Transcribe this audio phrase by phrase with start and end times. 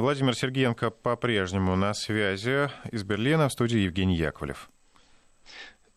[0.00, 4.70] Владимир Сергеенко по-прежнему на связи из Берлина в студии Евгений Яковлев.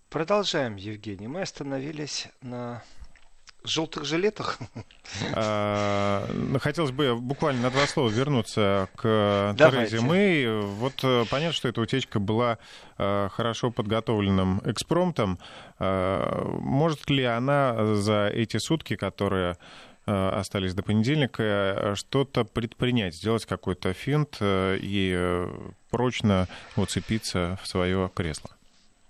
[0.09, 1.27] Продолжаем, Евгений.
[1.27, 2.83] Мы остановились на
[3.63, 4.59] желтых жилетах.
[5.33, 9.91] А, ну, хотелось бы буквально на два слова вернуться к Давайте.
[9.91, 10.61] Терезе Мэй.
[10.61, 12.57] Вот э, понятно, что эта утечка была
[12.97, 15.37] э, хорошо подготовленным экспромтом.
[15.79, 19.55] А, может ли она за эти сутки, которые э,
[20.05, 25.47] остались до понедельника, что-то предпринять, сделать какой-то финт и
[25.89, 28.51] прочно уцепиться в свое кресло?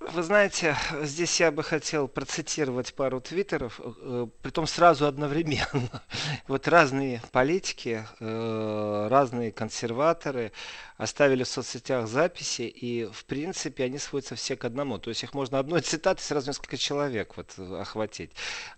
[0.10, 6.02] Вы знаете, здесь я бы хотел процитировать пару твиттеров, э, притом сразу одновременно.
[6.48, 10.52] Вот разные политики, э, разные консерваторы
[11.02, 15.00] оставили в соцсетях записи, и в принципе они сводятся все к одному.
[15.00, 18.32] То есть их можно одной цитатой сразу несколько человек вот охватить.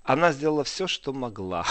[0.03, 1.65] Она сделала все, что могла.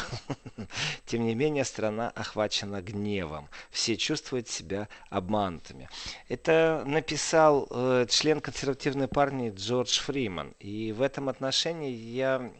[1.06, 3.48] Тем не менее, страна охвачена гневом.
[3.70, 5.88] Все чувствуют себя обманутыми.
[6.28, 9.22] Это написал э, член консервативной партии
[9.56, 10.54] Джордж Фриман.
[10.58, 12.52] И в этом отношении я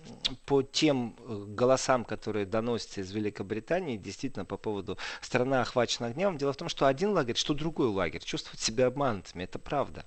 [0.47, 6.55] по тем э, голосам, которые доносятся из Великобритании, действительно по поводу страна охвачена гневом, дело
[6.55, 9.44] в том, что один лагерь, что другой другой лагерь, чувствуют себя обманутыми.
[9.44, 10.05] Это правда.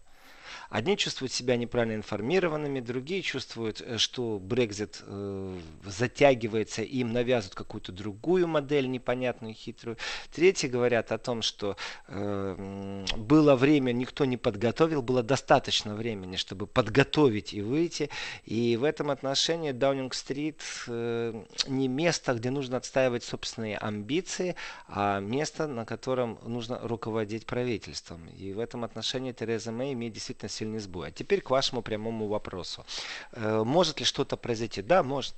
[0.69, 7.55] Одни чувствуют себя неправильно информированными, другие чувствуют, э, что Брекзит э, затягивается, и им навязывают
[7.55, 9.97] какую-то другую модель непонятную, хитрую.
[10.31, 16.67] Третьи говорят о том, что э, было время, никто не подготовил, было достаточно времени, чтобы
[16.67, 18.09] подготовить и выйти.
[18.45, 24.55] И в этом отношении Даунинг-стрит э, не место, где нужно отстаивать собственные амбиции,
[24.87, 28.27] а место, на котором нужно руководить правительством.
[28.37, 31.09] И в этом отношении Тереза Мэй имеет действительно сильный сбой.
[31.09, 32.85] А теперь к вашему прямому вопросу.
[33.33, 34.81] Э, может ли что-то произойти?
[34.81, 35.35] Да, может.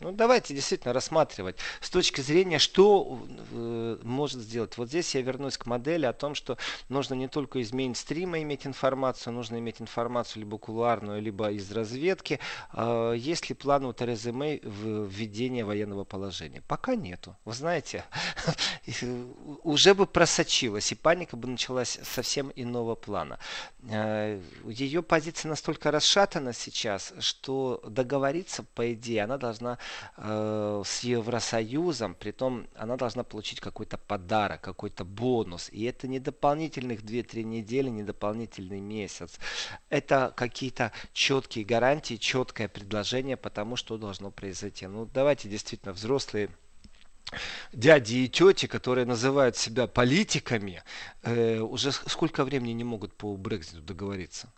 [0.00, 4.76] Ну, давайте действительно рассматривать с точки зрения, что э, может сделать.
[4.76, 8.66] Вот здесь я вернусь к модели о том, что нужно не только из мейнстрима иметь
[8.66, 12.40] информацию, нужно иметь информацию либо кулуарную, либо из разведки.
[12.72, 16.60] Э, есть ли план у Терезы Мэй введения военного положения?
[16.66, 17.36] Пока нету.
[17.44, 18.04] Вы знаете,
[19.62, 23.38] уже бы просочилась, и паника бы началась совсем иного плана.
[23.88, 29.78] Э, ее позиция настолько расшатана сейчас, что договориться, по идее, она должна
[30.16, 35.68] э, с Евросоюзом, притом она должна получить какой-то подарок, какой-то бонус.
[35.72, 39.38] И это не дополнительных 2-3 недели, не дополнительный месяц.
[39.90, 44.86] Это какие-то четкие гарантии, четкое предложение по тому, что должно произойти.
[44.86, 46.50] Ну, давайте действительно взрослые
[47.72, 50.82] дяди и тети, которые называют себя политиками,
[51.22, 54.48] э, уже сколько времени не могут по Брекзиту договориться?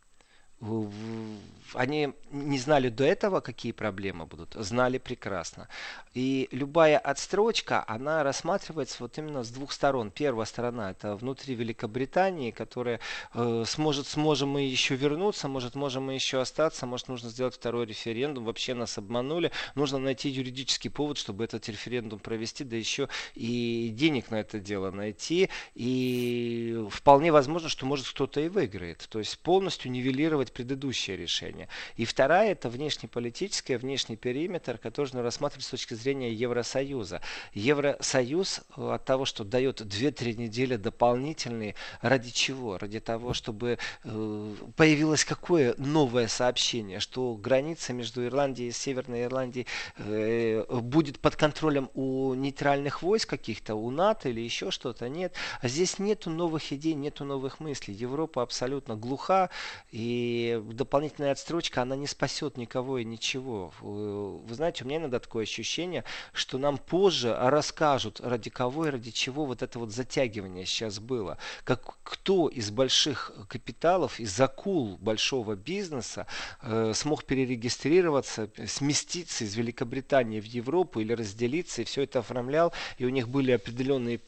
[1.75, 5.69] Они не знали до этого, какие проблемы будут, знали прекрасно.
[6.15, 10.11] И любая отстрочка, она рассматривается вот именно с двух сторон.
[10.11, 13.01] Первая сторона это внутри Великобритании, которая
[13.35, 17.87] э, сможет, сможем мы еще вернуться, может, можем мы еще остаться, может, нужно сделать второй
[17.87, 23.91] референдум, вообще нас обманули, нужно найти юридический повод, чтобы этот референдум провести, да еще и
[23.93, 25.51] денег на это дело найти.
[25.75, 29.07] И вполне возможно, что может кто-то и выиграет.
[29.11, 31.69] То есть полностью нивелировать делать предыдущее решение.
[31.97, 37.21] И вторая это внешнеполитическая, внешний периметр, который нужно рассматривать с точки зрения Евросоюза.
[37.55, 42.79] Евросоюз э, от того, что дает 2-3 недели дополнительные, ради чего?
[42.79, 49.67] Ради того, чтобы э, появилось какое новое сообщение, что граница между Ирландией и Северной Ирландией
[49.97, 55.09] э, будет под контролем у нейтральных войск каких-то, у НАТО или еще что-то.
[55.09, 55.35] Нет.
[55.61, 57.95] А здесь нету новых идей, нету новых мыслей.
[57.95, 59.51] Европа абсолютно глуха
[59.93, 60.36] и
[60.73, 63.73] дополнительная отстрочка, она не спасет никого и ничего.
[63.81, 69.11] Вы знаете, у меня иногда такое ощущение, что нам позже расскажут, ради кого и ради
[69.11, 71.39] чего вот это вот затягивание сейчас было.
[71.65, 76.27] Как кто из больших капиталов, из акул большого бизнеса
[76.63, 83.05] э, смог перерегистрироваться, сместиться из Великобритании в Европу или разделиться, и все это оформлял, и
[83.05, 84.21] у них были определенные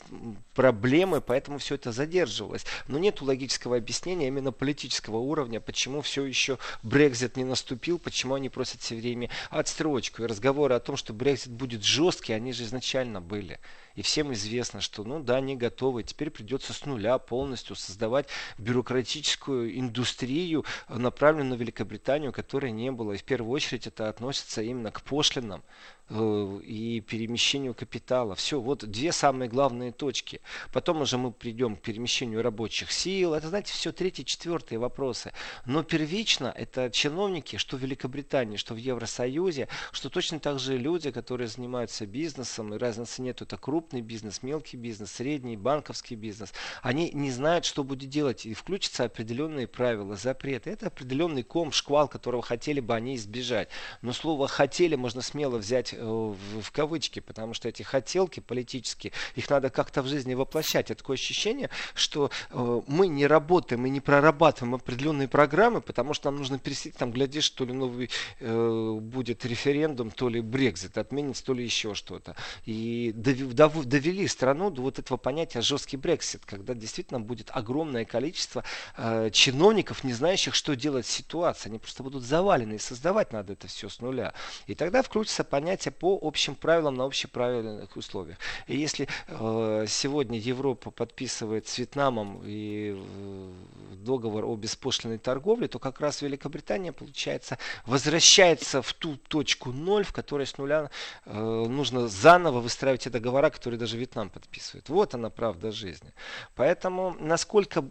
[0.54, 2.64] проблемы, поэтому все это задерживалось.
[2.88, 8.34] Но нет логического объяснения именно политического уровня, почему почему все еще Брекзит не наступил, почему
[8.34, 10.22] они просят все время отстрочку.
[10.22, 13.58] И разговоры о том, что Брекзит будет жесткий, они же изначально были.
[13.94, 16.02] И всем известно, что, ну да, они готовы.
[16.02, 18.28] Теперь придется с нуля полностью создавать
[18.58, 23.12] бюрократическую индустрию, направленную на Великобританию, которой не было.
[23.12, 25.62] И в первую очередь это относится именно к пошлинам
[26.10, 28.34] и перемещению капитала.
[28.34, 30.40] Все, вот две самые главные точки.
[30.72, 33.34] Потом уже мы придем к перемещению рабочих сил.
[33.34, 35.32] Это, знаете, все третьи, четвертые вопросы.
[35.66, 41.10] Но первично это чиновники, что в Великобритании, что в Евросоюзе, что точно так же люди,
[41.10, 46.54] которые занимаются бизнесом, и разницы нет, это крупный бизнес, мелкий бизнес, средний, банковский бизнес.
[46.82, 50.70] Они не знают, что будет делать, и включатся определенные правила, запреты.
[50.70, 53.68] Это определенный ком, шквал, которого хотели бы они избежать.
[54.00, 59.12] Но слово «хотели» можно смело взять э, в, в кавычки, потому что эти хотелки политические,
[59.34, 60.90] их надо как-то в жизни воплощать.
[60.90, 66.30] Это такое ощущение, что э, мы не работаем и не прорабатываем определенные программы, потому что
[66.30, 68.10] нам нужно пересидеть, там, глядишь, то ли новый
[68.40, 72.36] э, будет референдум, то ли Брекзит отменится, то ли еще что-то.
[72.64, 78.64] И довели страну до вот этого понятия жесткий Брексит, когда действительно будет огромное количество
[78.96, 81.72] э, чиновников, не знающих, что делать с ситуацией.
[81.72, 84.34] Они просто будут завалены, и создавать надо это все с нуля.
[84.66, 88.38] И тогда включится понятие по общим правилам на общеправильных условиях.
[88.66, 93.52] И если э, сегодня Европа подписывает с Вьетнамом и э,
[93.96, 100.12] договор о беспошлиной торговле, то как раз Великобритания, получается, возвращается в ту точку ноль, в
[100.12, 100.90] которой с нуля
[101.24, 104.88] э, нужно заново выстраивать те договора, которые даже Вьетнам подписывает.
[104.88, 106.12] Вот она правда жизни.
[106.54, 107.84] Поэтому, насколько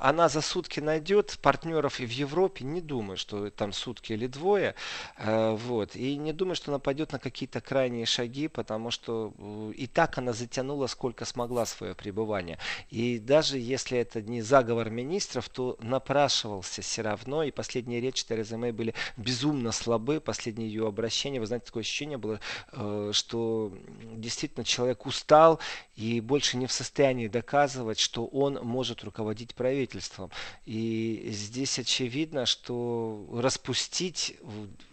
[0.00, 4.74] она за сутки найдет партнеров и в Европе, не думаю, что там сутки или двое.
[5.18, 5.96] Э, вот.
[5.96, 10.16] И не думаю, что она пойдет на какие-то крайние шаги, потому что э, и так
[10.16, 12.58] она затянула сколько смогла свое пребывание.
[12.88, 17.42] И даже если это не заговор министров, то напрашивался все равно.
[17.42, 20.20] И последние речи Терезы Мэй были безумно слабы.
[20.20, 22.38] Последние ее обращения, вы знаете, такое ощущение было,
[22.72, 23.72] э, что
[24.14, 25.58] действительно человек устал
[25.96, 30.30] и больше не в состоянии доказывать, что он может руководить правительством.
[30.64, 34.36] И здесь очевидно, что распустить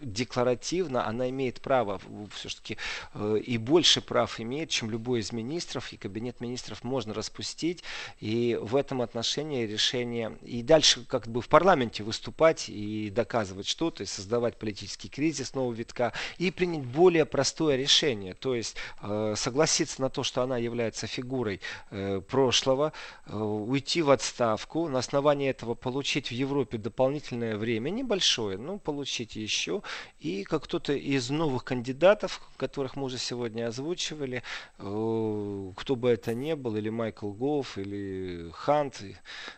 [0.02, 2.00] декларативно она имеет право,
[2.48, 2.78] все-таки
[3.14, 7.84] э, и больше прав имеет, чем любой из министров, и кабинет министров можно распустить,
[8.20, 14.04] и в этом отношении решение, и дальше как бы в парламенте выступать и доказывать что-то,
[14.04, 20.02] и создавать политический кризис нового витка, и принять более простое решение, то есть э, согласиться
[20.02, 22.94] на то, что она является фигурой э, прошлого,
[23.28, 29.82] уйти в отставку, на основании этого получить в Европе дополнительное время, небольшое, ну, получить еще,
[30.20, 32.19] и как кто-то из новых кандидатов,
[32.57, 34.44] которых мы уже сегодня озвучивали,
[34.77, 39.01] э, кто бы это ни был, или Майкл Гофф, или Хант,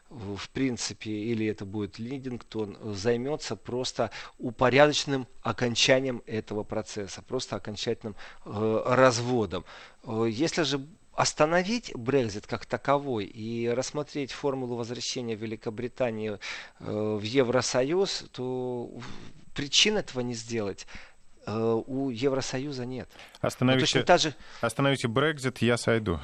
[0.09, 8.15] в принципе, или это будет Лидингтон, займется просто упорядоченным окончанием этого процесса, просто окончательным
[8.45, 9.65] э, разводом.
[10.03, 16.39] Э, если же остановить Брекзит как таковой и рассмотреть формулу возвращения Великобритании
[16.79, 18.89] в Евросоюз, то
[19.53, 20.87] причин этого не сделать
[21.47, 23.09] у Евросоюза нет.
[23.41, 24.35] Остановите, ну, же...
[24.61, 26.19] остановите Брекзит, я сойду.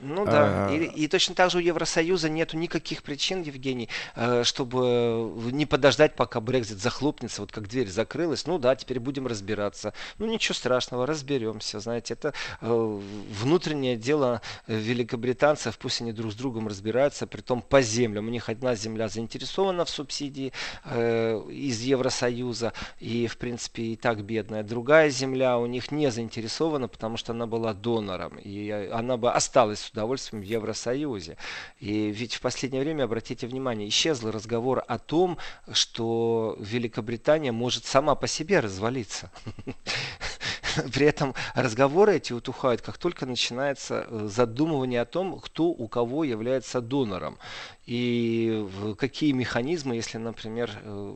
[0.00, 0.72] Ну да, а...
[0.72, 6.14] и, и точно так же у Евросоюза нет никаких причин, Евгений, э, чтобы не подождать,
[6.14, 8.46] пока Брекзит захлопнется, вот как дверь закрылась.
[8.46, 9.92] Ну да, теперь будем разбираться.
[10.18, 11.80] Ну ничего страшного, разберемся.
[11.80, 17.82] Знаете, это э, внутреннее дело великобританцев, пусть они друг с другом разбираются, при том по
[17.82, 18.28] землям.
[18.28, 20.52] У них одна земля заинтересована в субсидии
[20.84, 24.62] э, из Евросоюза, и в принципе и так бедная.
[24.62, 29.55] Другая земля у них не заинтересована, потому что она была донором, и она бы осталась
[29.56, 31.38] осталась с удовольствием в Евросоюзе.
[31.80, 35.38] И ведь в последнее время, обратите внимание, исчезл разговор о том,
[35.72, 39.30] что Великобритания может сама по себе развалиться.
[40.92, 46.24] При этом разговоры эти утухают, как только начинается э, задумывание о том, кто у кого
[46.24, 47.38] является донором.
[47.86, 51.14] И какие механизмы, если, например, э,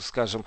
[0.00, 0.44] скажем,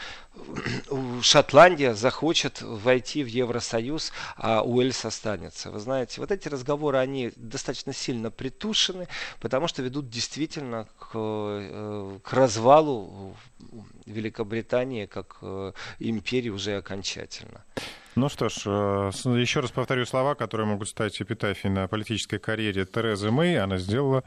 [1.22, 5.72] Шотландия захочет войти в Евросоюз, а Уэльс останется.
[5.72, 9.08] Вы знаете, вот эти разговоры, они достаточно сильно притушены,
[9.40, 13.36] потому что ведут действительно к, э, к развалу
[14.06, 17.64] Великобритании как э, империи уже окончательно.
[18.16, 22.86] Ну что ж, э, еще раз повторю слова, которые могут стать эпитафией на политической карьере
[22.86, 23.60] Терезы Мэй.
[23.60, 24.24] Она сделала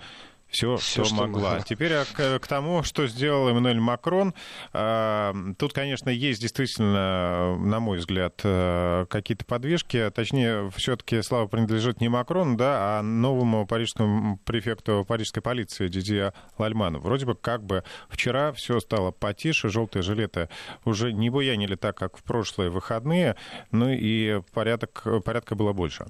[0.54, 1.50] все, все, что могла.
[1.50, 1.61] могла.
[1.66, 4.34] Теперь а, к, к тому, что сделал Эммануэль Макрон.
[4.73, 10.11] А, тут, конечно, есть действительно, на мой взгляд, э, какие-то подвижки.
[10.14, 17.00] Точнее, все-таки слава принадлежит не Макрону, да, а новому парижскому префекту парижской полиции Дидье Лальману.
[17.00, 20.49] Вроде бы как бы вчера все стало потише, желтые жилеты
[20.84, 23.37] уже не буянили так, как в прошлые выходные,
[23.73, 26.06] ну и порядок, порядка было больше.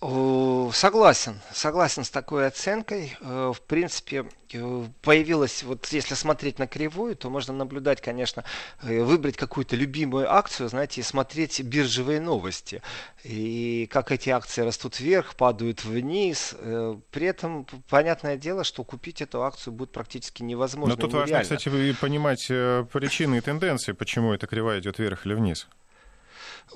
[0.00, 3.16] Согласен, согласен с такой оценкой.
[3.20, 8.44] Э, в принципе, э, появилась, вот если смотреть на кривую, то можно наблюдать, конечно,
[8.82, 12.80] э, выбрать какую-то любимую акцию, знаете, и смотреть биржевые новости.
[13.24, 16.54] И как эти акции растут вверх, падают вниз.
[17.10, 20.94] При этом, понятное дело, что купить эту акцию будет практически невозможно.
[20.94, 21.68] Но тут важно, кстати,
[22.00, 25.66] понимать причины и тенденции, почему эта кривая идет вверх или вниз.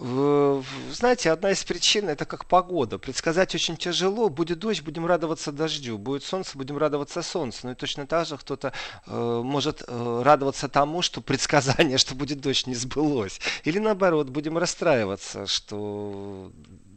[0.01, 2.99] Знаете, одна из причин это как погода.
[2.99, 4.29] Предсказать очень тяжело.
[4.29, 5.99] Будет дождь, будем радоваться дождю.
[5.99, 7.61] Будет солнце, будем радоваться солнцу.
[7.65, 8.73] Ну и точно так же кто-то
[9.07, 13.41] э, может э, радоваться тому, что предсказание, что будет дождь, не сбылось.
[13.65, 16.51] Или наоборот, будем расстраиваться, что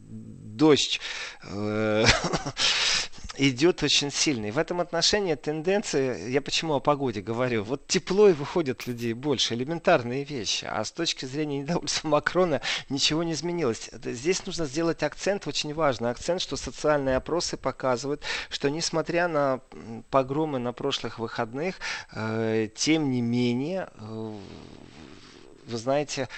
[0.08, 1.00] дождь
[1.44, 2.06] э,
[3.38, 4.50] идет очень сильный.
[4.50, 9.54] В этом отношении тенденция, я почему о погоде говорю, вот тепло и выходят людей больше,
[9.54, 10.64] элементарные вещи.
[10.64, 13.90] А с точки зрения недовольства Макрона ничего не изменилось.
[13.92, 19.60] Здесь нужно сделать акцент, очень важный акцент, что социальные опросы показывают, что несмотря на
[20.10, 21.76] погромы на прошлых выходных,
[22.12, 24.32] э, тем не менее, э,
[25.66, 26.28] вы знаете,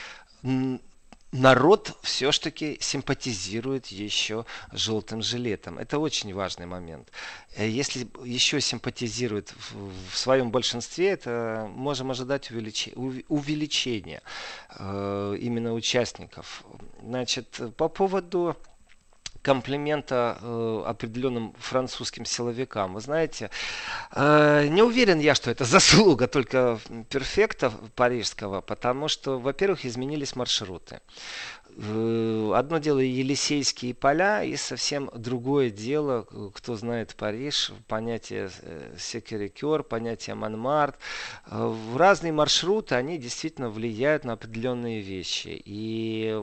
[1.32, 5.78] народ все-таки симпатизирует еще желтым жилетом.
[5.78, 7.10] Это очень важный момент.
[7.56, 12.90] Э, если еще симпатизирует в, своем большинстве, это можем ожидать увелич...
[13.28, 14.22] увеличения
[14.78, 16.64] э, именно участников.
[17.02, 18.56] Значит, по поводу
[19.42, 22.94] комплимента э, определенным французским силовикам.
[22.94, 23.50] Вы знаете,
[24.12, 26.78] э, не уверен я, что это заслуга только
[27.08, 31.00] перфекта парижского, потому что, во-первых, изменились маршруты.
[31.78, 40.34] Одно дело Елисейские поля, и совсем другое дело, кто знает Париж, понятие э, секерикер, понятие
[40.34, 40.96] Монмарт.
[41.46, 45.62] В разные маршруты, они действительно влияют на определенные вещи.
[45.64, 46.42] И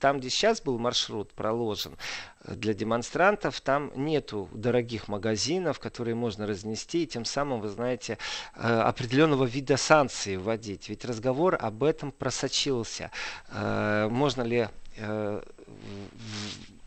[0.00, 1.96] там, где сейчас был маршрут проложен,
[2.44, 3.60] для демонстрантов.
[3.60, 8.18] Там нету дорогих магазинов, которые можно разнести, и тем самым, вы знаете,
[8.54, 10.88] э, определенного вида санкций вводить.
[10.88, 13.10] Ведь разговор об этом просочился.
[13.50, 15.42] Э, можно ли э,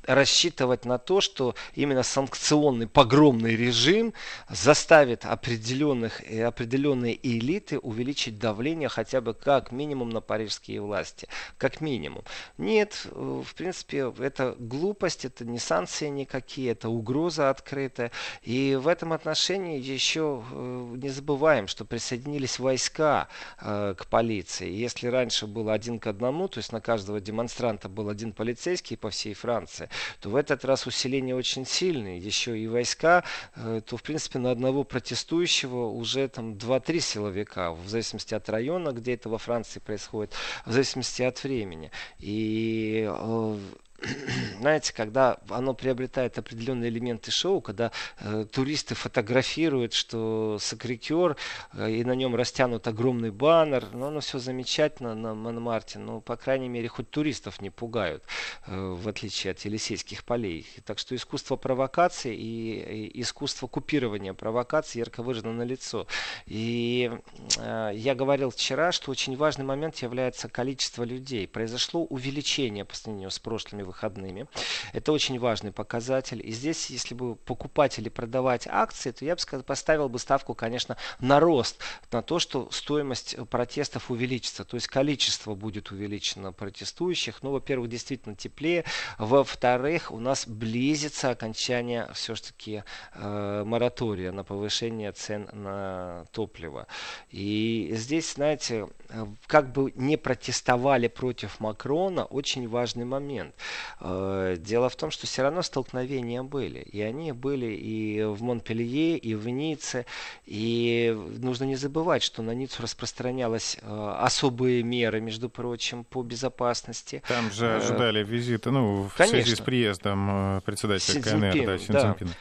[0.08, 4.14] рассчитывать на то, что именно санкционный погромный режим
[4.50, 11.28] заставит определенных, определенные элиты увеличить давление хотя бы как минимум на парижские власти.
[11.58, 12.24] Как минимум.
[12.58, 18.12] Нет, в принципе, это глупость, это не санкции никакие, это угроза открытая.
[18.42, 23.28] И в этом отношении еще э, не забываем, что присоединились войска
[23.60, 24.70] э, к полиции.
[24.70, 29.10] Если раньше было один к одному, то есть на каждого демонстранта был один полицейский по
[29.10, 33.24] всей Франции, то в этот раз усиление очень сильное, еще и войска,
[33.56, 38.92] э, то в принципе на одного протестующего уже там 2-3 силовика, в зависимости от района,
[38.92, 40.34] где это во Франции происходит,
[40.66, 41.92] в зависимости от времени.
[42.20, 43.58] И э,
[44.60, 51.36] знаете, когда оно приобретает определенные элементы шоу, когда э, туристы фотографируют, что сакрикер,
[51.74, 56.36] э, и на нем растянут огромный баннер, ну, оно все замечательно на Монмарте, но, по
[56.36, 58.24] крайней мере, хоть туристов не пугают,
[58.68, 60.68] э, в отличие от Елисейских полей.
[60.86, 66.06] Так что искусство провокации и, и искусство купирования провокаций ярко выражено на лицо.
[66.46, 67.12] И
[67.58, 71.48] э, я говорил вчера, что очень важный момент является количество людей.
[71.48, 74.48] Произошло увеличение по сравнению с прошлыми выходными.
[74.94, 76.42] Это очень важный показатель.
[76.48, 80.98] И здесь, если бы покупать или продавать акции, то я бы поставил бы ставку, конечно,
[81.20, 87.42] на рост, на то, что стоимость протестов увеличится, то есть количество будет увеличено протестующих.
[87.42, 88.84] Ну, во-первых, действительно теплее.
[89.18, 96.88] Во-вторых, у нас близится окончание все-таки э, моратория на повышение цен на топливо.
[97.30, 103.56] И здесь, знаете, э, как бы не протестовали против Макрона, очень важный момент.
[104.00, 106.80] Э, дело в том, что все равно столкновения были.
[106.80, 110.06] И они были и в Монпелье, и в Ницце.
[110.46, 117.24] И нужно не забывать, что на Ниццу распространялись э, особые меры, между прочим, по безопасности.
[117.28, 119.42] Там же э, ожидали визита, ну, в Конечно.
[119.42, 122.30] связи с приездом председателя КНР, да, Синцзинпина.
[122.30, 122.38] Да.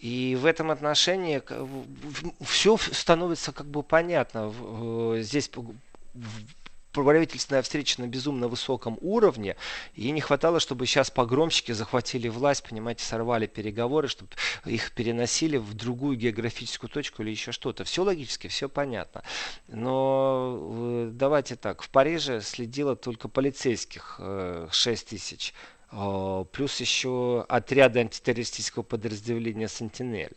[0.00, 1.42] И в этом отношении
[2.44, 4.52] все становится как бы понятно.
[5.22, 5.48] Здесь
[7.02, 9.56] правительственная встреча на безумно высоком уровне,
[9.94, 14.30] и не хватало, чтобы сейчас погромщики захватили власть, понимаете, сорвали переговоры, чтобы
[14.64, 17.84] их переносили в другую географическую точку или еще что-то.
[17.84, 19.22] Все логически, все понятно.
[19.68, 24.20] Но э, давайте так, в Париже следило только полицейских
[24.70, 25.54] 6 э, тысяч
[25.90, 30.36] плюс еще отряды антитеррористического подразделения «Сентинель».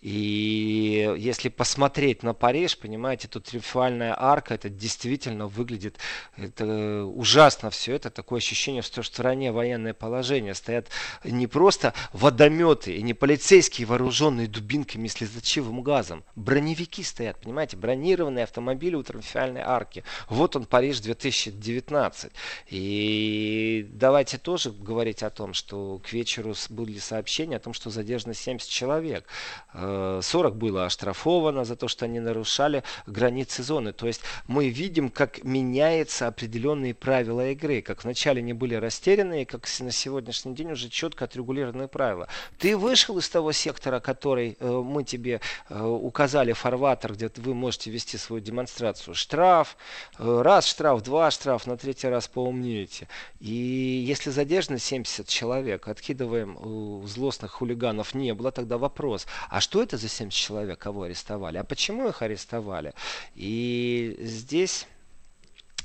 [0.00, 5.98] И если посмотреть на Париж, понимаете, тут триумфальная арка, это действительно выглядит
[6.36, 10.54] это ужасно все это, такое ощущение, что в стране военное положение.
[10.54, 10.88] Стоят
[11.24, 16.24] не просто водометы и не полицейские, вооруженные дубинками и слезоточивым газом.
[16.36, 20.04] Броневики стоят, понимаете, бронированные автомобили у триумфальной арки.
[20.28, 22.32] Вот он, Париж 2019.
[22.68, 28.34] И давайте тоже говорить о том, что к вечеру были сообщения о том, что задержано
[28.34, 29.26] 70 человек.
[29.72, 33.92] 40 э, было оштрафовано за то, что они нарушали границы зоны.
[33.92, 37.82] То есть мы видим, как меняются определенные правила игры.
[37.82, 42.28] Как вначале не были растерянные, как на сегодняшний день уже четко отрегулированные правила.
[42.58, 47.90] Ты вышел из того сектора, который э, мы тебе э, указали, фарватер, где вы можете
[47.90, 49.14] вести свою демонстрацию.
[49.14, 49.76] Штраф,
[50.18, 53.08] раз штраф, два штраф, на третий раз поумнеете.
[53.40, 54.30] И если
[54.70, 60.08] задержано 70 человек, откидываем у злостных хулиганов не было, тогда вопрос, а что это за
[60.08, 61.58] 70 человек, кого арестовали?
[61.58, 62.94] А почему их арестовали?
[63.34, 64.86] И здесь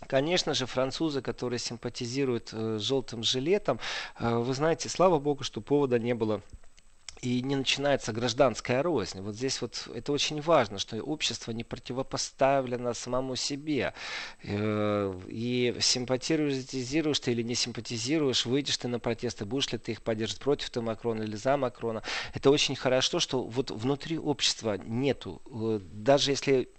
[0.08, 3.80] Конечно же, французы, которые симпатизируют э, желтым жилетом,
[4.20, 6.42] э, вы знаете, слава богу, что повода не было
[7.26, 9.22] и не начинается гражданская рознь.
[9.22, 13.94] Вот здесь вот это очень важно, что общество не противопоставлено самому себе.
[14.44, 20.02] Э, и симпатизируешь ты или не симпатизируешь, выйдешь ты на протесты, будешь ли ты их
[20.02, 22.04] поддерживать против ты Макрона или за Макрона.
[22.34, 26.70] Это очень хорошо, что вот внутри общества нету, э, даже если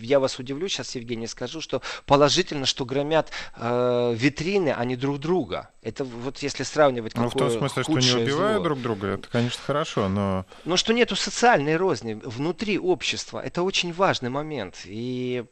[0.00, 5.18] я вас удивлю, сейчас, Евгений, скажу, что положительно, что громят э, витрины, а не друг
[5.18, 5.70] друга.
[5.82, 8.64] Это вот если сравнивать Ну, в том смысле, что не убивают зло.
[8.64, 10.46] друг друга, это, конечно, хорошо, но...
[10.64, 14.82] Но что нету социальной розни внутри общества, это очень важный момент.
[14.84, 15.44] И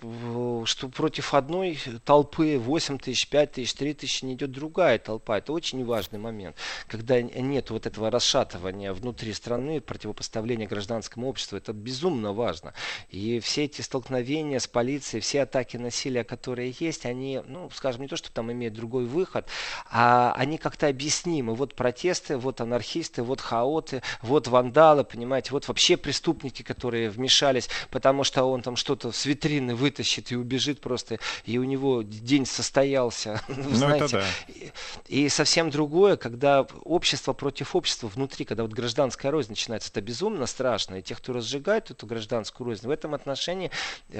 [0.65, 5.53] что против одной толпы 8 тысяч, 5 тысяч, 3 тысячи не идет другая толпа, это
[5.53, 6.55] очень важный момент.
[6.87, 12.73] Когда нет вот этого расшатывания внутри страны, противопоставления гражданскому обществу, это безумно важно.
[13.09, 18.03] И все эти столкновения столкновения с полицией, все атаки насилия, которые есть, они, ну, скажем,
[18.03, 19.47] не то, что там имеют другой выход,
[19.91, 21.55] а они как-то объяснимы.
[21.55, 28.25] Вот протесты, вот анархисты, вот хаоты, вот вандалы, понимаете, вот вообще преступники, которые вмешались, потому
[28.25, 33.41] что он там что-то с витрины вытащит и убежит просто, и у него день состоялся.
[33.61, 34.17] Ну, знаете.
[34.17, 34.25] Да.
[35.09, 40.01] И, и совсем другое, когда общество против общества внутри, когда вот гражданская рознь начинается, это
[40.01, 40.97] безумно страшно.
[40.97, 43.71] И те, кто разжигает эту гражданскую рознь, в этом отношении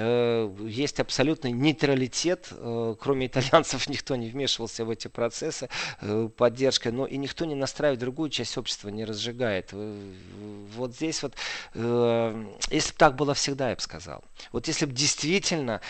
[0.59, 5.69] есть абсолютный нейтралитет, э, кроме итальянцев никто не вмешивался в эти процессы
[6.01, 9.73] э, поддержкой, но и никто не настраивает другую часть общества, не разжигает.
[9.73, 11.35] Вот здесь вот,
[11.73, 14.23] если бы так было всегда, я бы сказал.
[14.51, 15.81] Вот если бы действительно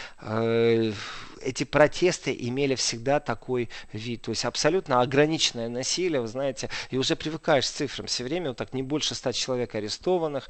[1.41, 4.23] эти протесты имели всегда такой вид.
[4.23, 8.07] То есть абсолютно ограниченное насилие, вы знаете, и уже привыкаешь к цифрам.
[8.07, 10.49] Все время вот так не больше ста человек арестованных,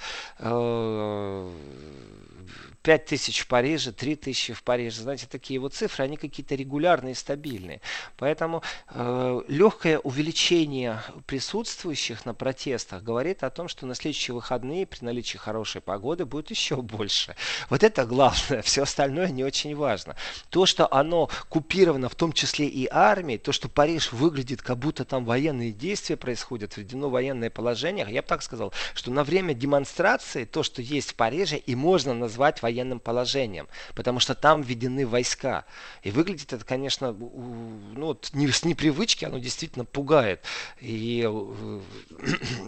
[2.83, 5.01] 5 тысяч в Париже, 3 тысячи в Париже.
[5.01, 7.81] Знаете, такие вот цифры, они какие-то регулярные, стабильные.
[8.17, 15.05] Поэтому э, легкое увеличение присутствующих на протестах говорит о том, что на следующие выходные при
[15.05, 17.35] наличии хорошей погоды будет еще больше.
[17.69, 20.15] Вот это главное, все остальное не очень важно.
[20.49, 25.05] То, что оно купировано в том числе и армией, то, что Париж выглядит, как будто
[25.05, 30.45] там военные действия происходят, введено военное положение, я бы так сказал, что на время демонстрации
[30.45, 35.05] то, что есть в Париже, и можно назвать военным военным положением, потому что там введены
[35.05, 35.65] войска.
[36.03, 40.43] И выглядит это, конечно, ну, вот не, с непривычки, оно действительно пугает.
[40.79, 41.29] И э,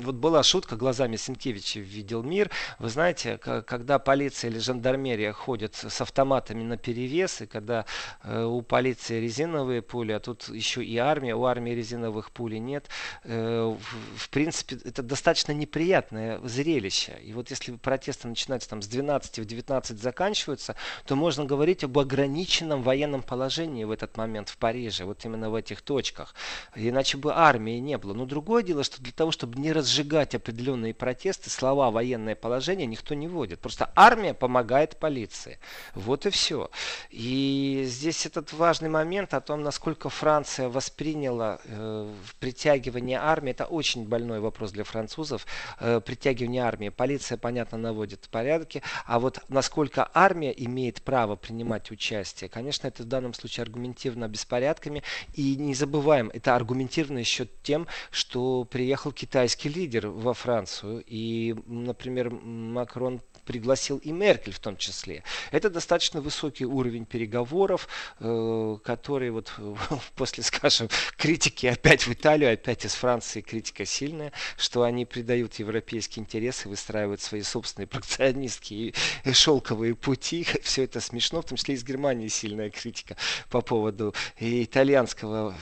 [0.01, 2.51] вот была шутка глазами Сенкевича видел мир.
[2.79, 7.85] Вы знаете, когда полиция или жандармерия ходят с автоматами на перевес, и когда
[8.23, 12.89] э, у полиции резиновые пули, а тут еще и армия, у армии резиновых пулей нет,
[13.23, 13.75] э,
[14.17, 17.13] в принципе, это достаточно неприятное зрелище.
[17.23, 20.75] И вот если протесты начинаются там с 12 в 19 20 заканчиваются,
[21.05, 25.55] то можно говорить об ограниченном военном положении в этот момент в Париже, вот именно в
[25.55, 26.35] этих точках.
[26.75, 28.13] Иначе бы армии не было.
[28.13, 33.15] Но другое дело, что для того, чтобы не разжигать определенные протесты, слова военное положение никто
[33.15, 33.59] не вводит.
[33.59, 35.59] Просто армия помогает полиции.
[35.95, 36.69] Вот и все.
[37.09, 43.51] И здесь этот важный момент о том, насколько Франция восприняла э, притягивание армии.
[43.51, 45.45] Это очень больной вопрос для французов.
[45.79, 46.89] Э, притягивание армии.
[46.89, 48.81] Полиция, понятно, наводит порядки.
[49.05, 54.29] А вот насколько только армия имеет право принимать участие, конечно, это в данном случае аргументировано
[54.29, 55.03] беспорядками.
[55.33, 61.03] И не забываем, это аргументировано еще тем, что приехал китайский лидер во Францию.
[61.05, 65.23] И, например, Макрон пригласил и Меркель в том числе.
[65.51, 67.87] Это достаточно высокий уровень переговоров,
[68.19, 69.53] э, которые вот
[70.15, 76.23] после, скажем, критики опять в Италию, опять из Франции критика сильная, что они придают европейские
[76.23, 78.93] интересы, выстраивают свои собственные протекционистские
[79.31, 80.45] шелковые пути.
[80.63, 83.17] Все это смешно, в том числе из Германии сильная критика
[83.49, 85.55] по поводу итальянского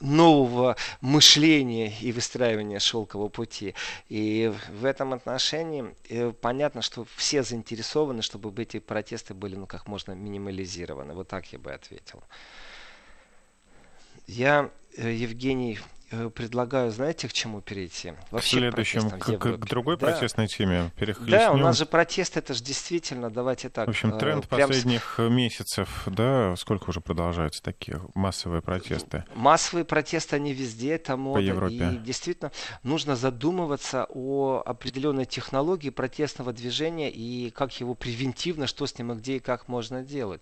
[0.00, 3.74] нового мышления и выстраивания шелкового пути.
[4.08, 9.66] И в этом отношении э, понятно, что все все заинтересованы, чтобы эти протесты были ну,
[9.66, 11.12] как можно минимализированы.
[11.12, 12.22] Вот так я бы ответил.
[14.26, 15.78] Я, э, Евгений,
[16.34, 18.14] предлагаю, знаете, к чему перейти?
[18.30, 20.06] Вообще к следующему, к, к, к другой да.
[20.06, 21.38] протестной теме перехлестнем.
[21.38, 23.86] Да, у нас же протест, это же действительно, давайте так.
[23.86, 24.68] В общем, э, тренд прям...
[24.68, 29.24] последних месяцев, да, сколько уже продолжаются такие массовые протесты?
[29.34, 31.40] Массовые протесты, они везде, это мода.
[31.40, 31.90] По Европе.
[31.92, 38.98] И действительно, нужно задумываться о определенной технологии протестного движения и как его превентивно, что с
[38.98, 40.40] ним и где и как можно делать.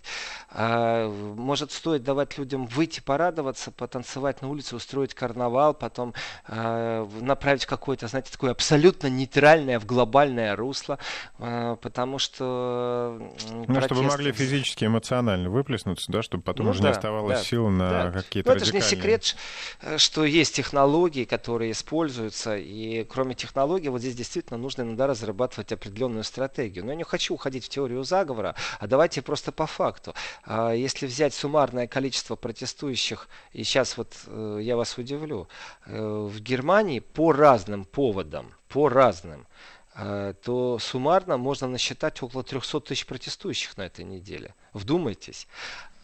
[0.50, 6.14] А, может, стоит давать людям выйти порадоваться, потанцевать на улице, устроить карнавал, карнавал, потом
[6.48, 10.98] э, направить какое-то, знаете, такое абсолютно нейтральное в глобальное русло,
[11.38, 13.18] э, потому что...
[13.50, 13.86] Ну, протест...
[13.86, 17.68] чтобы могли физически, эмоционально выплеснуться, да, чтобы потом ну, уже да, не оставалось да, сил
[17.68, 18.10] на да.
[18.22, 19.36] какие-то Но это же не секрет,
[19.82, 25.72] э, что есть технологии, которые используются, и кроме технологий, вот здесь действительно нужно иногда разрабатывать
[25.72, 26.84] определенную стратегию.
[26.84, 30.14] Но я не хочу уходить в теорию заговора, а давайте просто по факту.
[30.44, 35.45] А если взять суммарное количество протестующих, и сейчас вот э, я вас удивлю,
[35.86, 39.46] Э, в Германии по разным поводам, по разным,
[39.94, 44.54] э, то суммарно можно насчитать около 300 тысяч протестующих на этой неделе.
[44.72, 45.46] Вдумайтесь.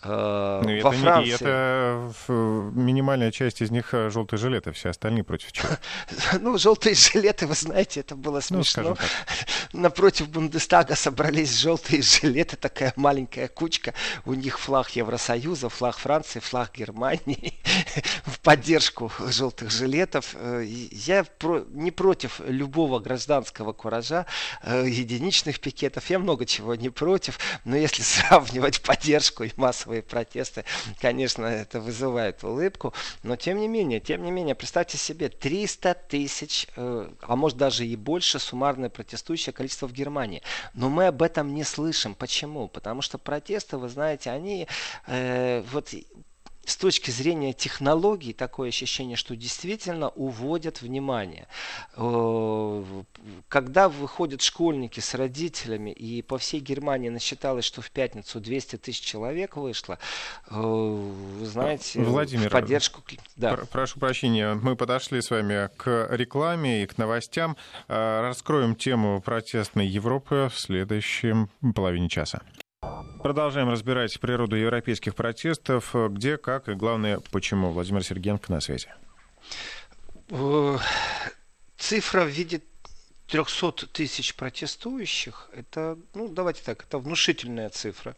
[0.02, 1.30] Э, ну, во это Франции.
[1.30, 1.44] Не, это
[2.28, 5.68] минимальная часть из них э, желтые жилеты, все остальные против чего?
[6.40, 8.82] Ну, желтые жилеты, вы знаете, это было ну, смешно.
[8.82, 8.96] Ну,
[9.80, 13.94] Напротив Бундестага собрались желтые жилеты, такая маленькая кучка.
[14.24, 17.54] У них флаг Евросоюза, флаг Франции, флаг Германии
[18.26, 20.34] в поддержку желтых жилетов.
[20.34, 21.24] Э, я
[21.70, 24.26] не против любого гражданского куража,
[24.64, 26.08] единичных пикетов.
[26.10, 30.64] Я много чего не против, но если сравнивать поддержку и массовые протесты,
[31.00, 36.66] конечно, это вызывает улыбку, но тем не менее, тем не менее, представьте себе, 300 тысяч,
[36.76, 40.42] э, а может даже и больше суммарное протестующее количество в Германии.
[40.74, 42.14] Но мы об этом не слышим.
[42.14, 42.68] Почему?
[42.68, 44.66] Потому что протесты, вы знаете, они
[45.06, 45.92] э, вот
[46.64, 51.48] с точки зрения технологий такое ощущение, что действительно уводят внимание.
[51.96, 52.84] Э,
[53.48, 59.00] когда выходят школьники с родителями, и по всей Германии насчиталось, что в пятницу 200 тысяч
[59.00, 59.98] человек вышло,
[60.50, 63.02] э, вы знаете, Владимир, в поддержку...
[63.36, 63.56] Да.
[63.70, 67.56] Прошу прощения, мы подошли с вами к рекламе и к новостям.
[67.88, 72.42] Э, раскроем тему протестной Европы в следующем половине часа.
[73.22, 75.94] Продолжаем разбирать природу европейских протестов.
[76.10, 77.70] Где, как и, главное, почему.
[77.70, 78.88] Владимир Сергенко на связи.
[80.30, 80.78] Э,
[81.78, 82.62] цифра в виде
[83.32, 88.14] 300 тысяч протестующих, это, ну, давайте так, это внушительная цифра.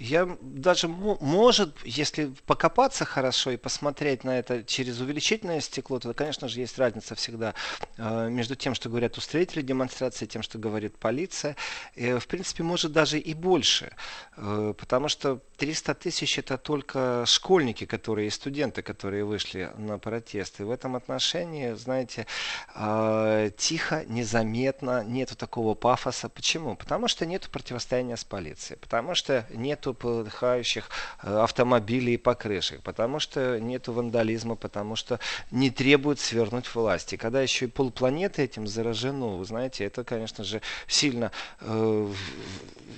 [0.00, 6.48] Я даже, может, если покопаться хорошо и посмотреть на это через увеличительное стекло, то, конечно
[6.48, 7.54] же, есть разница всегда
[7.98, 11.54] э, между тем, что говорят устроители демонстрации, тем, что говорит полиция.
[11.94, 13.92] В принципе, может даже и больше,
[14.36, 20.64] э, потому что 300 тысяч это только школьники, которые и студенты, которые вышли на протесты.
[20.64, 22.26] В этом отношении, знаете,
[22.74, 26.28] э, тихо, незаметно заметно, нету такого пафоса.
[26.28, 26.74] Почему?
[26.74, 30.88] Потому что нет противостояния с полицией, потому что нету полыхающих
[31.22, 37.16] э, автомобилей по крыше, потому что нету вандализма, потому что не требуют свернуть власти.
[37.16, 41.30] Когда еще и полпланеты этим заражено, вы знаете, это, конечно же, сильно
[41.60, 42.12] э,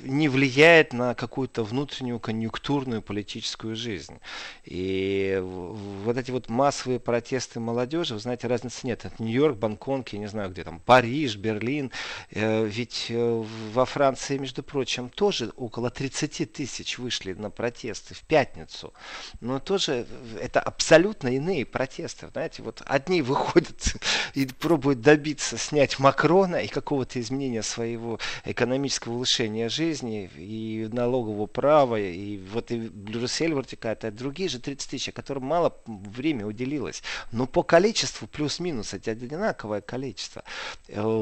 [0.02, 4.18] не влияет на какую-то внутреннюю конъюнктурную политическую жизнь.
[4.64, 9.04] И вот эти вот массовые протесты молодежи, вы знаете, разницы нет.
[9.04, 11.90] Это Нью-Йорк, Бангкок, я не знаю где там, Париж, Берлин.
[12.30, 18.22] Э, ведь э, во Франции, между прочим, тоже около 30 тысяч вышли на протесты в
[18.22, 18.92] пятницу.
[19.40, 20.06] Но тоже
[20.40, 22.28] это абсолютно иные протесты.
[22.28, 23.94] Знаете, вот одни выходят
[24.34, 31.98] и пробуют добиться снять Макрона и какого-то изменения своего экономического улучшения жизни и налогового права,
[31.98, 37.02] и вот и Брюссель вертикает, а другие же 30 тысяч, которым мало времени уделилось.
[37.32, 40.44] Но по количеству плюс-минус это одинаковое количество.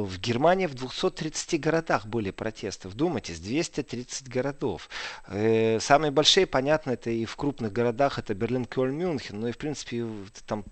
[0.05, 2.89] В Германии в 230 городах были протесты.
[2.89, 4.89] Вдумайтесь, 230 городов.
[5.27, 9.41] Э, самые большие, понятно, это и в крупных городах, это Берлин, Кёльн, Мюнхен.
[9.41, 10.07] Ну и в принципе
[10.47, 10.65] там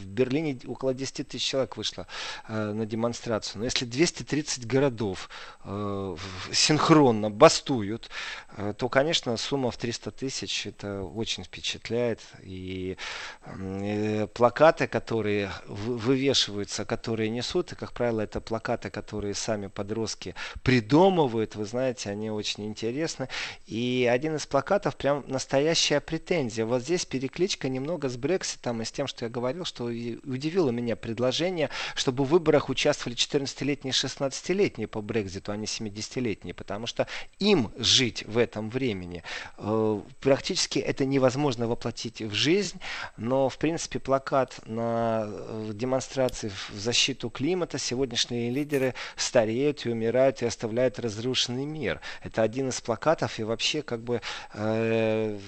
[0.00, 2.06] в Берлине около 10 тысяч человек вышло
[2.48, 3.60] э, на демонстрацию.
[3.60, 5.28] Но если 230 городов
[5.64, 6.16] э,
[6.52, 8.10] синхронно бастуют,
[8.56, 12.20] э, то, конечно, сумма в 300 тысяч это очень впечатляет.
[12.42, 12.96] И
[13.44, 21.56] э, плакаты, которые вывешиваются, которые несут, и, как правило, это плакаты, которые сами подростки придумывают,
[21.56, 23.28] вы знаете, они очень интересны.
[23.66, 26.64] И один из плакатов прям настоящая претензия.
[26.64, 30.94] Вот здесь перекличка немного с Брекситом и с тем, что я говорил что удивило меня
[30.94, 37.08] предложение, чтобы в выборах участвовали 14-летние и 16-летние по Брекзиту, а не 70-летние, потому что
[37.40, 39.24] им жить в этом времени
[39.58, 42.78] э, практически это невозможно воплотить в жизнь,
[43.16, 50.42] но в принципе плакат на э, демонстрации в защиту климата сегодняшние лидеры стареют и умирают
[50.42, 52.00] и оставляют разрушенный мир.
[52.22, 54.20] Это один из плакатов и вообще как бы
[54.52, 55.38] э,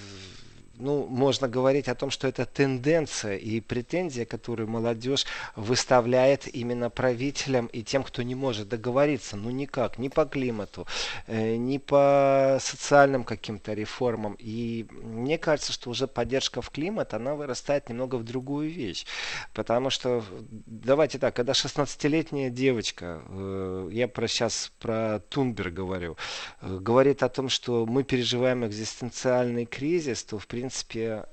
[0.79, 7.67] ну, можно говорить о том, что это тенденция и претензия, которую молодежь выставляет именно правителям
[7.67, 10.87] и тем, кто не может договориться, ну никак, ни по климату,
[11.27, 14.35] э, ни по социальным каким-то реформам.
[14.39, 19.05] И мне кажется, что уже поддержка в климат, она вырастает немного в другую вещь.
[19.53, 26.17] Потому что, давайте так, когда 16-летняя девочка, э, я про сейчас про Тунберг говорю,
[26.61, 31.23] э, говорит о том, что мы переживаем экзистенциальный кризис, то в принципе принципе,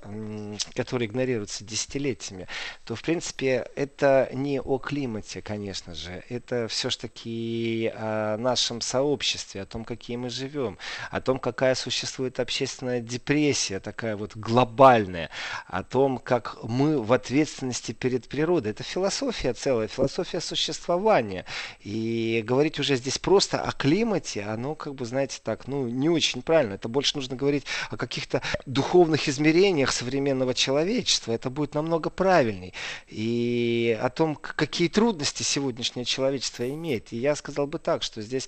[0.75, 2.47] который игнорируется десятилетиями,
[2.85, 6.23] то, в принципе, это не о климате, конечно же.
[6.29, 10.77] Это все-таки о нашем сообществе, о том, какие мы живем,
[11.11, 15.29] о том, какая существует общественная депрессия, такая вот глобальная,
[15.67, 18.71] о том, как мы в ответственности перед природой.
[18.71, 21.43] Это философия целая, философия существования.
[21.81, 26.41] И говорить уже здесь просто о климате, оно, как бы, знаете, так, ну, не очень
[26.41, 26.75] правильно.
[26.75, 32.73] Это больше нужно говорить о каких-то духовных всех измерениях современного человечества, это будет намного правильней.
[33.07, 37.11] И о том, какие трудности сегодняшнее человечество имеет.
[37.13, 38.47] И я сказал бы так, что здесь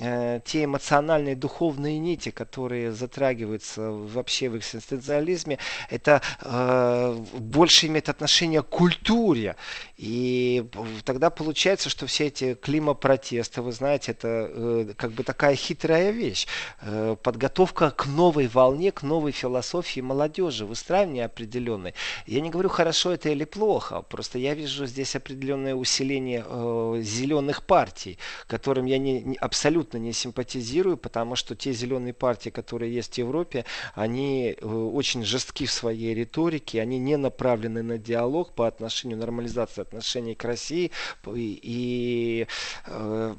[0.00, 5.58] Э, те эмоциональные духовные нити, которые затрагиваются вообще в экзистенциализме,
[5.90, 9.56] это э, больше имеет отношение к культуре.
[9.96, 10.64] И
[11.04, 16.46] тогда получается, что все эти климопротесты, вы знаете, это э, как бы такая хитрая вещь.
[16.80, 21.94] Э, подготовка к новой волне, к новой философии молодежи, выстраивание определенной.
[22.26, 27.64] Я не говорю, хорошо это или плохо, просто я вижу здесь определенное усиление э, зеленых
[27.64, 32.94] партий, которым я не, не абсолютно абсолютно не симпатизирую, потому что те зеленые партии, которые
[32.94, 38.52] есть в Европе, они э, очень жестки в своей риторике, они не направлены на диалог
[38.54, 40.90] по отношению нормализации отношений к России,
[41.26, 42.46] и, и
[42.86, 43.34] э,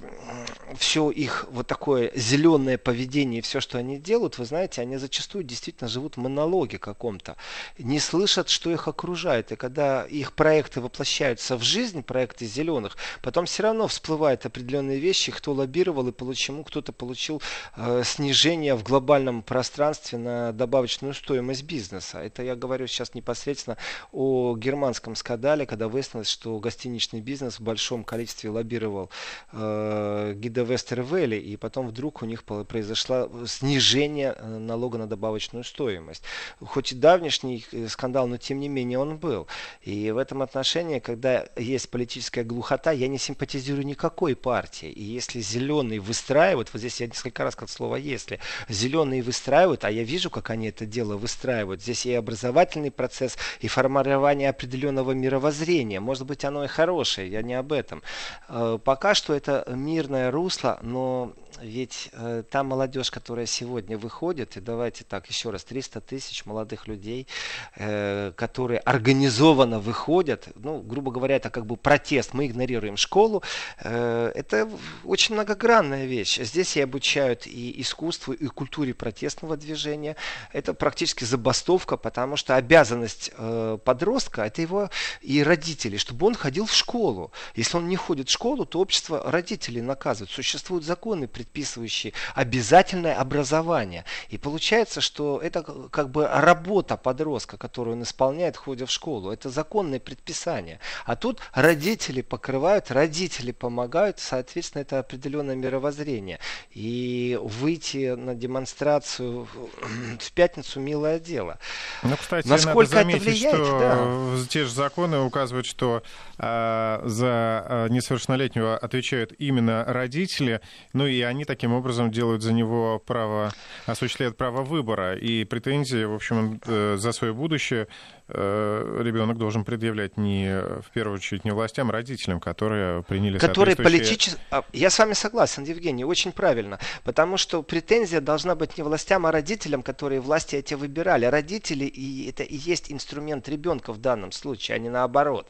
[0.78, 5.90] все их вот такое зеленое поведение, все, что они делают, вы знаете, они зачастую действительно
[5.90, 7.36] живут в монологе каком-то,
[7.78, 13.46] не слышат, что их окружает, и когда их проекты воплощаются в жизнь, проекты зеленых, потом
[13.46, 17.42] все равно всплывают определенные вещи, кто лоббировал и получил почему кто-то получил
[17.76, 22.20] э, снижение в глобальном пространстве на добавочную стоимость бизнеса.
[22.20, 23.76] Это я говорю сейчас непосредственно
[24.14, 29.10] о германском скандале, когда выяснилось, что гостиничный бизнес в большом количестве лоббировал
[29.52, 36.24] э, гида Вестервелли, и потом вдруг у них произошло снижение э, налога на добавочную стоимость.
[36.62, 39.48] Хоть и давнишний э, скандал, но тем не менее он был.
[39.82, 44.90] И в этом отношении, когда есть политическая глухота, я не симпатизирую никакой партии.
[44.90, 48.40] И если зеленый выстраивает выстраивают, вот здесь я несколько раз как слово «если»,
[48.70, 51.82] зеленые выстраивают, а я вижу, как они это дело выстраивают.
[51.82, 56.00] Здесь и образовательный процесс, и формирование определенного мировоззрения.
[56.00, 58.04] Может быть, оно и хорошее, я не об этом.
[58.48, 64.62] Э, пока что это мирное русло, но ведь э, та молодежь, которая сегодня выходит, и
[64.62, 67.28] давайте так еще раз, 300 тысяч молодых людей,
[67.76, 73.44] э, которые организованно выходят, ну, грубо говоря, это как бы протест, мы игнорируем школу,
[73.80, 74.70] э, это
[75.04, 76.40] очень многогранная вещь.
[76.40, 80.16] Здесь и обучают и искусству, и культуре протестного движения.
[80.54, 84.90] Это практически забастовка, потому что обязанность э, подростка, это его
[85.22, 87.32] и родители, чтобы он ходил в школу.
[87.56, 90.32] Если он не ходит в школу, то общество родителей наказывает.
[90.32, 94.06] Существуют законы, предписывающие обязательное образование.
[94.30, 99.32] И получается, что это как бы работа подростка, которую он исполняет, ходя в школу.
[99.32, 100.80] Это законные предписания.
[101.06, 106.40] А тут родители покрывают, родители помогают, соответственно, это определенное мировоззрение.
[106.72, 111.58] И выйти на демонстрацию в пятницу милое дело.
[112.04, 114.48] Ну, кстати, Насколько надо заметить, это влияет, что да.
[114.50, 116.04] те же законы указывают, что
[116.38, 120.62] э, за э, несовершеннолетнего отвечают именно родители,
[120.94, 123.52] ну и они таким образом делают за него право,
[123.86, 125.16] осуществляют право выбора.
[125.16, 127.88] И претензии, в общем, э, за свое будущее
[128.32, 134.40] ребенок должен предъявлять не в первую очередь не властям, а родителям, которые приняли которые политически...
[134.52, 136.80] А, я с вами согласен, Евгений, очень правильно.
[137.04, 141.26] Потому что претензия должна быть не властям, а родителям, которые власти эти выбирали.
[141.26, 145.50] Родители и это и есть инструмент ребенка в данном случае, а не наоборот.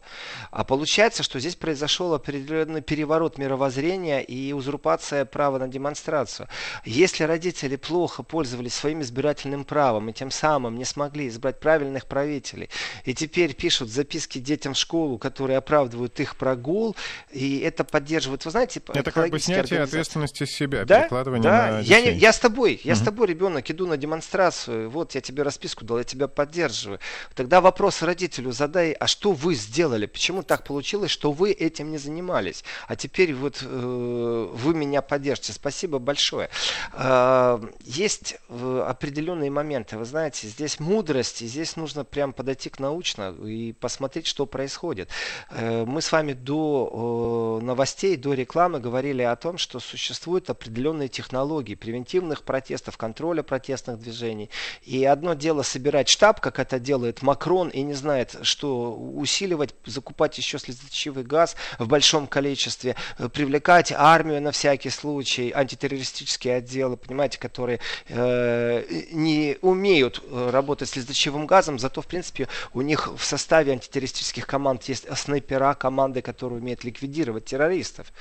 [0.51, 6.47] А получается, что здесь произошел определенный переворот мировоззрения и узурпация права на демонстрацию.
[6.85, 12.68] Если родители плохо пользовались своим избирательным правом и тем самым не смогли избрать правильных правителей,
[13.05, 16.95] и теперь пишут записки детям в школу, которые оправдывают их прогул,
[17.31, 21.01] и это поддерживает, вы знаете, Это как бы снятие ответственности с себя, да?
[21.01, 21.71] перекладывание да.
[21.71, 22.03] на детей.
[22.05, 23.01] Я, я с тобой, я угу.
[23.01, 26.99] с тобой, ребенок, иду на демонстрацию, вот я тебе расписку дал, я тебя поддерживаю.
[27.35, 30.05] Тогда вопрос родителю задай, а что вы сделали?
[30.05, 32.63] Почему так получилось, что вы этим не занимались?
[32.87, 35.53] А теперь вот э, вы меня поддержите.
[35.53, 36.49] Спасибо большое.
[36.93, 42.79] Э, есть определенные моменты, вы знаете, здесь мудрость, и здесь нужно прям подойти подойти к
[42.79, 45.09] научно и посмотреть, что происходит.
[45.49, 51.75] Э, мы с вами до новостей, до рекламы говорили о том, что существуют определенные технологии
[51.75, 54.49] превентивных протестов, контроля протестных движений.
[54.83, 60.37] И одно дело собирать штаб, как это делает Макрон, и не знает, что усиливать, закупать
[60.37, 67.39] еще слезоточивый газ в большом количестве, э, привлекать армию на всякий случай, антитеррористические отделы, понимаете,
[67.39, 73.73] которые э, не умеют работать с слезоточивым газом, зато, в принципе, у них в составе
[73.73, 78.11] антитеррористических команд есть снайпера, команды, которые умеют ликвидировать террористов.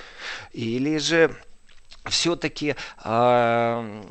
[0.53, 1.37] Или же
[2.05, 4.03] все-таки э,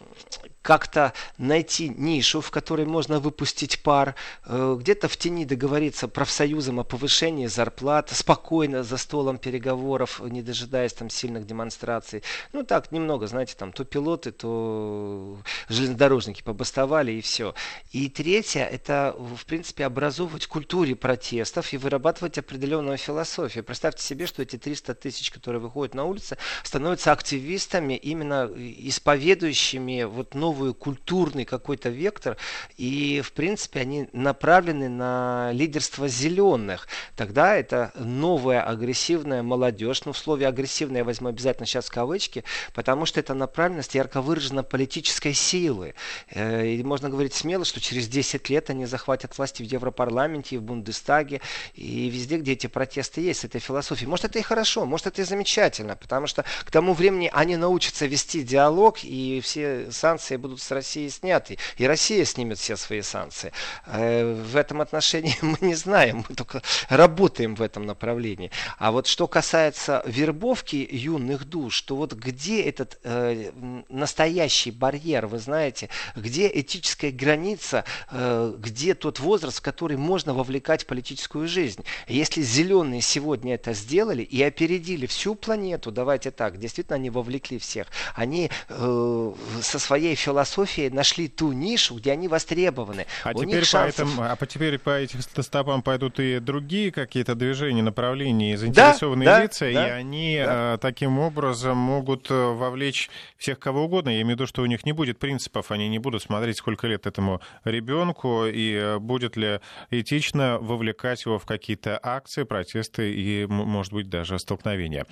[0.67, 6.83] как-то найти нишу, в которой можно выпустить пар, э, где-то в тени договориться профсоюзом о
[6.83, 12.21] повышении зарплат, спокойно за столом переговоров, не дожидаясь там сильных демонстраций.
[12.51, 15.37] Ну так, немного, знаете, там то пилоты, то
[15.69, 17.55] железнодорожники побастовали и все.
[17.93, 23.63] И третье, это в принципе образовывать культуре протестов и вырабатывать определенную философию.
[23.63, 30.35] Представьте себе, что эти 300 тысяч, которые выходят на улицы, становятся активистами, именно исповедующими вот
[30.35, 32.37] новую новый культурный какой-то вектор,
[32.77, 36.87] и, в принципе, они направлены на лидерство зеленых.
[37.15, 42.43] Тогда это новая агрессивная молодежь, ну, в слове агрессивная я возьму обязательно сейчас кавычки,
[42.73, 45.93] потому что это направленность ярко выражена политической силы.
[46.31, 50.63] Э, и можно говорить смело, что через 10 лет они захватят власти в Европарламенте, в
[50.63, 51.41] Бундестаге,
[51.75, 54.09] и везде, где эти протесты есть, с этой философией.
[54.09, 58.07] Может, это и хорошо, может, это и замечательно, потому что к тому времени они научатся
[58.07, 61.57] вести диалог, и все санкции будут будут с России сняты.
[61.77, 63.51] И Россия снимет все свои санкции.
[63.85, 68.51] Э, в этом отношении мы не знаем, мы только работаем в этом направлении.
[68.77, 73.51] А вот что касается вербовки юных душ, то вот где этот э,
[73.89, 80.83] настоящий барьер, вы знаете, где этическая граница, э, где тот возраст, в который можно вовлекать
[80.83, 81.83] в политическую жизнь.
[82.07, 87.87] Если зеленые сегодня это сделали и опередили всю планету, давайте так, действительно они вовлекли всех,
[88.15, 93.07] они э, со своей философией философии нашли ту нишу, где они востребованы.
[93.23, 93.95] А, У теперь, шансов...
[93.95, 99.43] по этому, а теперь по этим стопам пойдут и другие какие-то движения, направления, заинтересованные да,
[99.43, 100.73] лица, да, и да, они да.
[100.73, 104.09] А, таким образом могут э, вовлечь всех кого угодно.
[104.09, 106.85] Я имею в виду, что у них не будет принципов, они не будут смотреть, сколько
[106.85, 113.45] лет этому ребенку, и э, будет ли этично вовлекать его в какие-то акции, протесты и,
[113.47, 115.07] может быть, даже столкновения.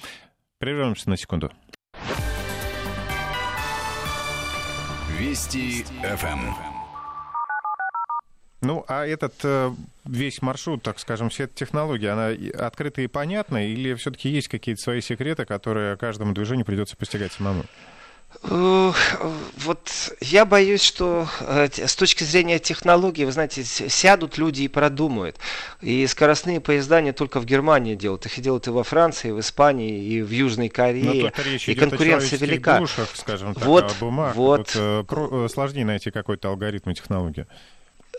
[0.60, 1.52] Прервемся на секунду.
[5.26, 6.28] Вести ФМ.
[6.28, 6.56] Эм.
[8.62, 9.72] Ну, а этот э,
[10.06, 12.28] весь маршрут, так скажем, вся эта технология, она
[12.64, 17.64] открыта и понятна, или все-таки есть какие-то свои секреты, которые каждому движению придется постигать самому?
[18.44, 25.38] Вот я боюсь, что э, с точки зрения технологий, вы знаете, сядут люди и продумают.
[25.82, 29.40] И скоростные поезда не только в Германии делают, их делают и во Франции, и в
[29.40, 31.32] Испании, и в Южной Корее.
[31.66, 32.80] И конкуренция велика.
[32.80, 34.36] Душах, скажем так, вот, бумаг.
[34.36, 37.48] Вот, вот, э, э, сложнее найти какой-то алгоритм и технологию.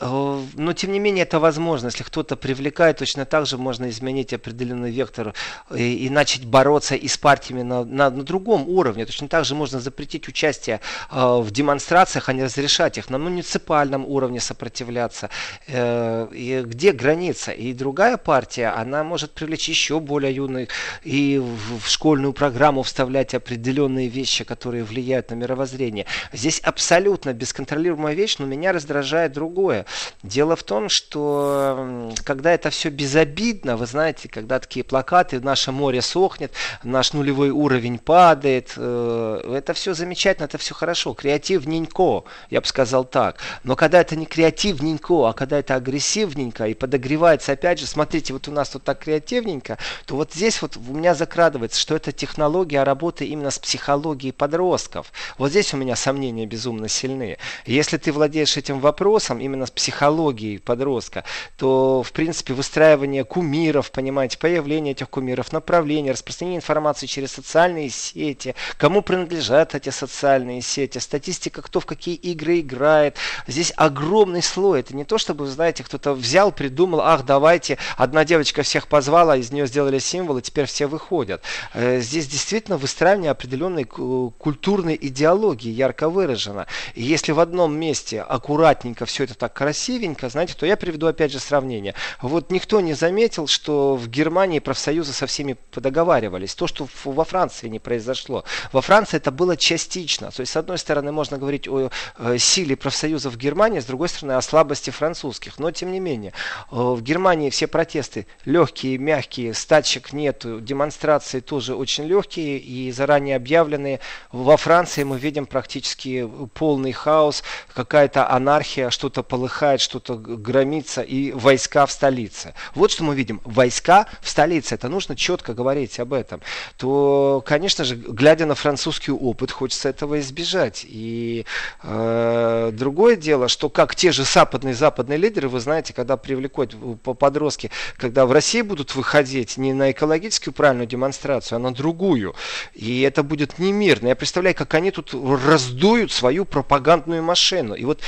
[0.01, 1.87] Э, но, тем не менее, это возможно.
[1.87, 5.35] Если кто-то привлекает, точно так же можно изменить определенный вектор
[5.75, 9.07] и, и начать бороться и с партиями на, на, на другом уровне.
[9.07, 10.81] Точно так же можно запретить участие
[11.11, 15.31] э, в демонстрациях, а не разрешать их на муниципальном уровне сопротивляться.
[15.67, 17.53] Э, и где граница?
[17.53, 20.69] И другая партия, она может привлечь еще более юных
[21.05, 26.07] и в, в школьную программу вставлять определенные вещи, которые влияют на мировоззрение.
[26.33, 29.86] Здесь абсолютно бесконтролируемая вещь, но меня раздражает другое.
[30.23, 36.03] Дело в том, что когда это все безобидно, вы знаете, когда такие плакаты «Наше море
[36.03, 42.67] сохнет», «Наш нулевой уровень падает», э, это все замечательно, это все хорошо, креативненько, я бы
[42.67, 43.39] сказал так.
[43.65, 48.49] Но когда это не креативненько, а когда это агрессивненько и подогревается, опять же, смотрите, вот
[48.49, 52.83] у нас тут так креативненько, то вот здесь вот у меня закрадывается, что это технология
[52.83, 55.13] работы именно с психологией подростков.
[55.39, 57.39] Вот здесь у меня сомнения безумно сильные.
[57.65, 61.23] Если ты владеешь этим вопросом, именно с психологией подростка,
[61.57, 68.55] то, в принципе, выстраивание кумиров, понимаете, появление этих кумиров, направление, распространение информации через социальные сети,
[68.79, 73.17] кому принадлежат эти социальные сети, статистика, кто в какие игры играет.
[73.47, 74.81] Здесь огромный слой.
[74.81, 79.53] Это не то, чтобы, знаете, кто-то взял, придумал, ах, давайте, одна девочка всех позвала, из
[79.53, 81.43] нее сделали символы, теперь все выходят.
[81.75, 86.67] Э, здесь действительно выстраивание определенной культурной идеологии ярко выражено.
[86.95, 91.33] И если в одном месте аккуратненько все это так красивенько, знаете, то я приведу опять
[91.33, 91.95] же сравнение.
[92.23, 96.55] Вот никто не заметил, что в Германии профсоюзы со всеми договаривались.
[96.55, 98.45] То, что во Франции не произошло.
[98.73, 100.31] Во Франции это было частично.
[100.31, 104.09] То есть, с одной стороны, можно говорить о э, силе профсоюзов в Германии, с другой
[104.09, 105.59] стороны, о слабости французских.
[105.59, 106.33] Но, тем не менее,
[106.71, 113.35] э, в Германии все протесты легкие, мягкие, стачек нету, демонстрации тоже очень легкие и заранее
[113.35, 113.99] объявленные.
[114.31, 117.43] Во Франции мы видим практически полный хаос,
[117.75, 122.53] какая-то анархия, что-то полыхает полыхает, что-то громится, и войска в столице.
[122.75, 123.41] Вот что мы видим.
[123.45, 124.75] Войска в столице.
[124.75, 126.43] Это нужно четко говорить об этом.
[126.77, 130.85] То, конечно же, глядя на французский опыт, хочется этого избежать.
[130.87, 131.47] И
[131.83, 137.15] э, другое дело, что как те же западные западные лидеры, вы знаете, когда привлекут по
[137.15, 142.35] подростки, когда в России будут выходить не на экологическую правильную демонстрацию, а на другую.
[142.75, 144.09] И это будет не мирно.
[144.09, 145.15] Я представляю, как они тут
[145.47, 147.75] раздуют свою пропагандную машину.
[147.75, 148.01] И вот,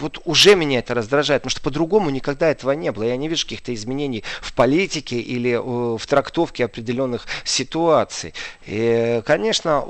[0.00, 3.04] вот уже меня меня это раздражает, потому что по-другому никогда этого не было.
[3.04, 8.34] Я не вижу каких-то изменений в политике или э, в трактовке определенных ситуаций.
[8.66, 9.84] И, конечно,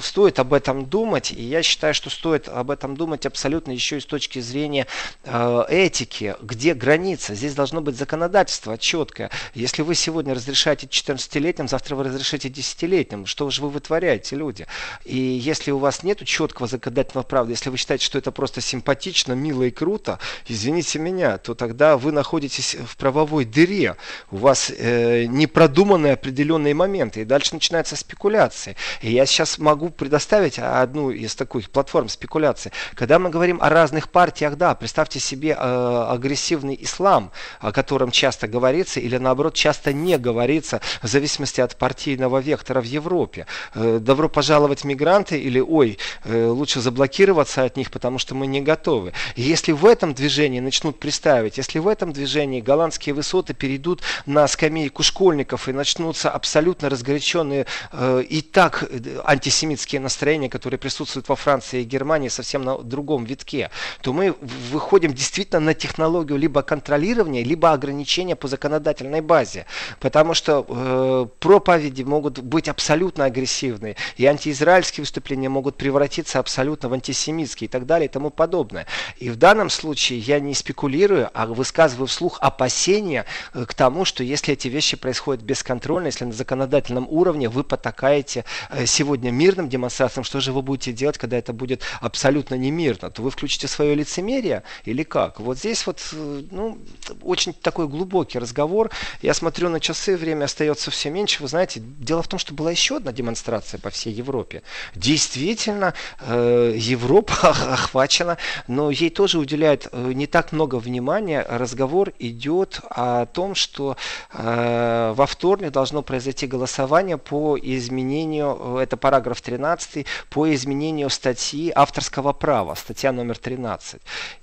[0.00, 4.00] стоит об этом думать, и я считаю, что стоит об этом думать абсолютно еще и
[4.00, 4.86] с точки зрения
[5.24, 7.34] э, этики, где граница.
[7.34, 9.30] Здесь должно быть законодательство четкое.
[9.54, 13.26] Если вы сегодня разрешаете 14-летним, завтра вы разрешите 10-летним.
[13.26, 14.66] Что же вы вытворяете, люди?
[15.04, 19.32] И если у вас нет четкого законодательного права, если вы считаете, что это просто симпатично,
[19.32, 23.96] мило и круто, извините меня, то тогда вы находитесь в правовой дыре.
[24.30, 27.22] У вас э, не продуманы определенные моменты.
[27.22, 28.76] И дальше начинается спекуляция.
[29.02, 32.72] И я сейчас могу предоставить одну из таких платформ спекуляции.
[32.94, 38.48] Когда мы говорим о разных партиях, да, представьте себе э, агрессивный ислам, о котором часто
[38.48, 43.46] говорится, или наоборот часто не говорится, в зависимости от партийного вектора в Европе.
[43.74, 48.60] Э, добро пожаловать мигранты или ой, э, лучше заблокироваться от них, потому что мы не
[48.60, 49.12] готовы.
[49.36, 55.02] Если в этом движении начнут приставить, если в этом движении голландские высоты перейдут на скамейку
[55.02, 61.82] школьников и начнутся абсолютно разгоряченные э, и так э, антисемитские настроения, которые присутствуют во Франции
[61.82, 63.70] и Германии совсем на другом витке,
[64.02, 64.34] то мы
[64.70, 69.66] выходим действительно на технологию либо контролирования, либо ограничения по законодательной базе.
[70.00, 76.92] Потому что э, проповеди могут быть абсолютно агрессивные, и антиизраильские выступления могут превратиться абсолютно в
[76.92, 78.86] антисемитские и так далее и тому подобное.
[79.18, 84.04] И в данном случае случае я не спекулирую, а высказываю вслух опасения э, к тому,
[84.04, 89.68] что если эти вещи происходят бесконтрольно, если на законодательном уровне вы потакаете э, сегодня мирным
[89.68, 93.10] демонстрациям, что же вы будете делать, когда это будет абсолютно не мирно?
[93.10, 95.40] То вы включите свое лицемерие или как?
[95.40, 96.78] Вот здесь вот э, ну,
[97.22, 98.90] очень такой глубокий разговор.
[99.20, 101.42] Я смотрю на часы, время остается все меньше.
[101.42, 104.62] Вы знаете, дело в том, что была еще одна демонстрация по всей Европе.
[104.94, 105.94] Действительно,
[106.28, 107.34] Европа
[107.72, 108.38] охвачена,
[108.68, 113.96] но ей тоже уделяют Э, не так много внимания, разговор идет о том, что
[114.32, 121.72] э, во вторник должно произойти голосование по изменению, э, это параграф 13, по изменению статьи
[121.74, 124.00] авторского права, статья номер 13.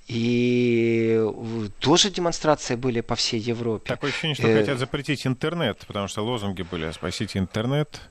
[0.08, 1.20] И
[1.80, 3.94] тоже демонстрации были по всей Европе.
[3.94, 4.60] Такое ощущение, что э...
[4.60, 8.02] хотят запретить интернет, потому что лозунги были «спасите интернет».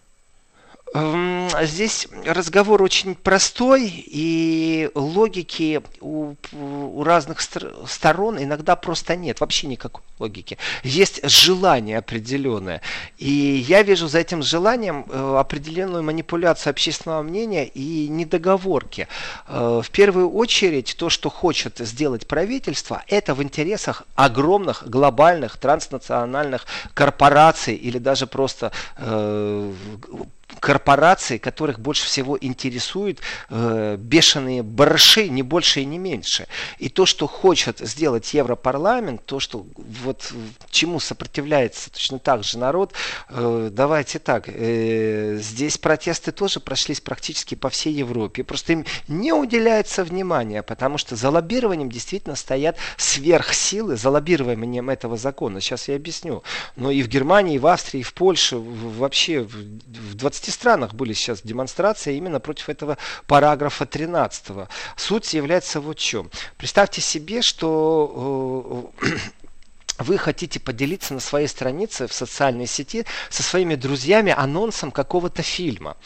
[0.97, 9.67] Эм, здесь разговор очень простой, и логики у, у разных сторон иногда просто нет, вообще
[9.67, 10.57] никакой логики.
[10.85, 12.81] Есть желание определенное.
[13.19, 13.29] И
[13.69, 19.09] я вижу за этим желанием э, определенную манипуляцию общественного мнения и недоговорки.
[19.49, 26.67] Э, в первую очередь, то, что хочет сделать правительство, это в интересах огромных глобальных транснациональных
[26.95, 28.71] корпораций или даже просто
[30.61, 36.47] корпораций, которых больше всего интересуют э, бешеные барыши, не больше и не меньше.
[36.79, 40.33] И то, что хочет сделать Европарламент, то, что вот
[40.71, 42.93] чему сопротивляется точно так же народ,
[43.29, 49.33] э, давайте так, э, здесь протесты тоже прошлись практически по всей Европе, просто им не
[49.33, 55.61] уделяется внимания, потому что за лоббированием действительно стоят сверхсилы, за лоббированием этого закона.
[55.61, 56.43] Сейчас я объясню.
[56.77, 60.95] Но и в Германии, и в Австрии, и в Польше, вообще в 20 20 странах
[60.95, 64.69] были сейчас демонстрации именно против этого параграфа 13.
[64.97, 66.31] Суть является вот в чем.
[66.59, 69.07] Представьте себе, что э,
[69.99, 75.97] вы хотите поделиться на своей странице в социальной сети со своими друзьями анонсом какого-то фильма.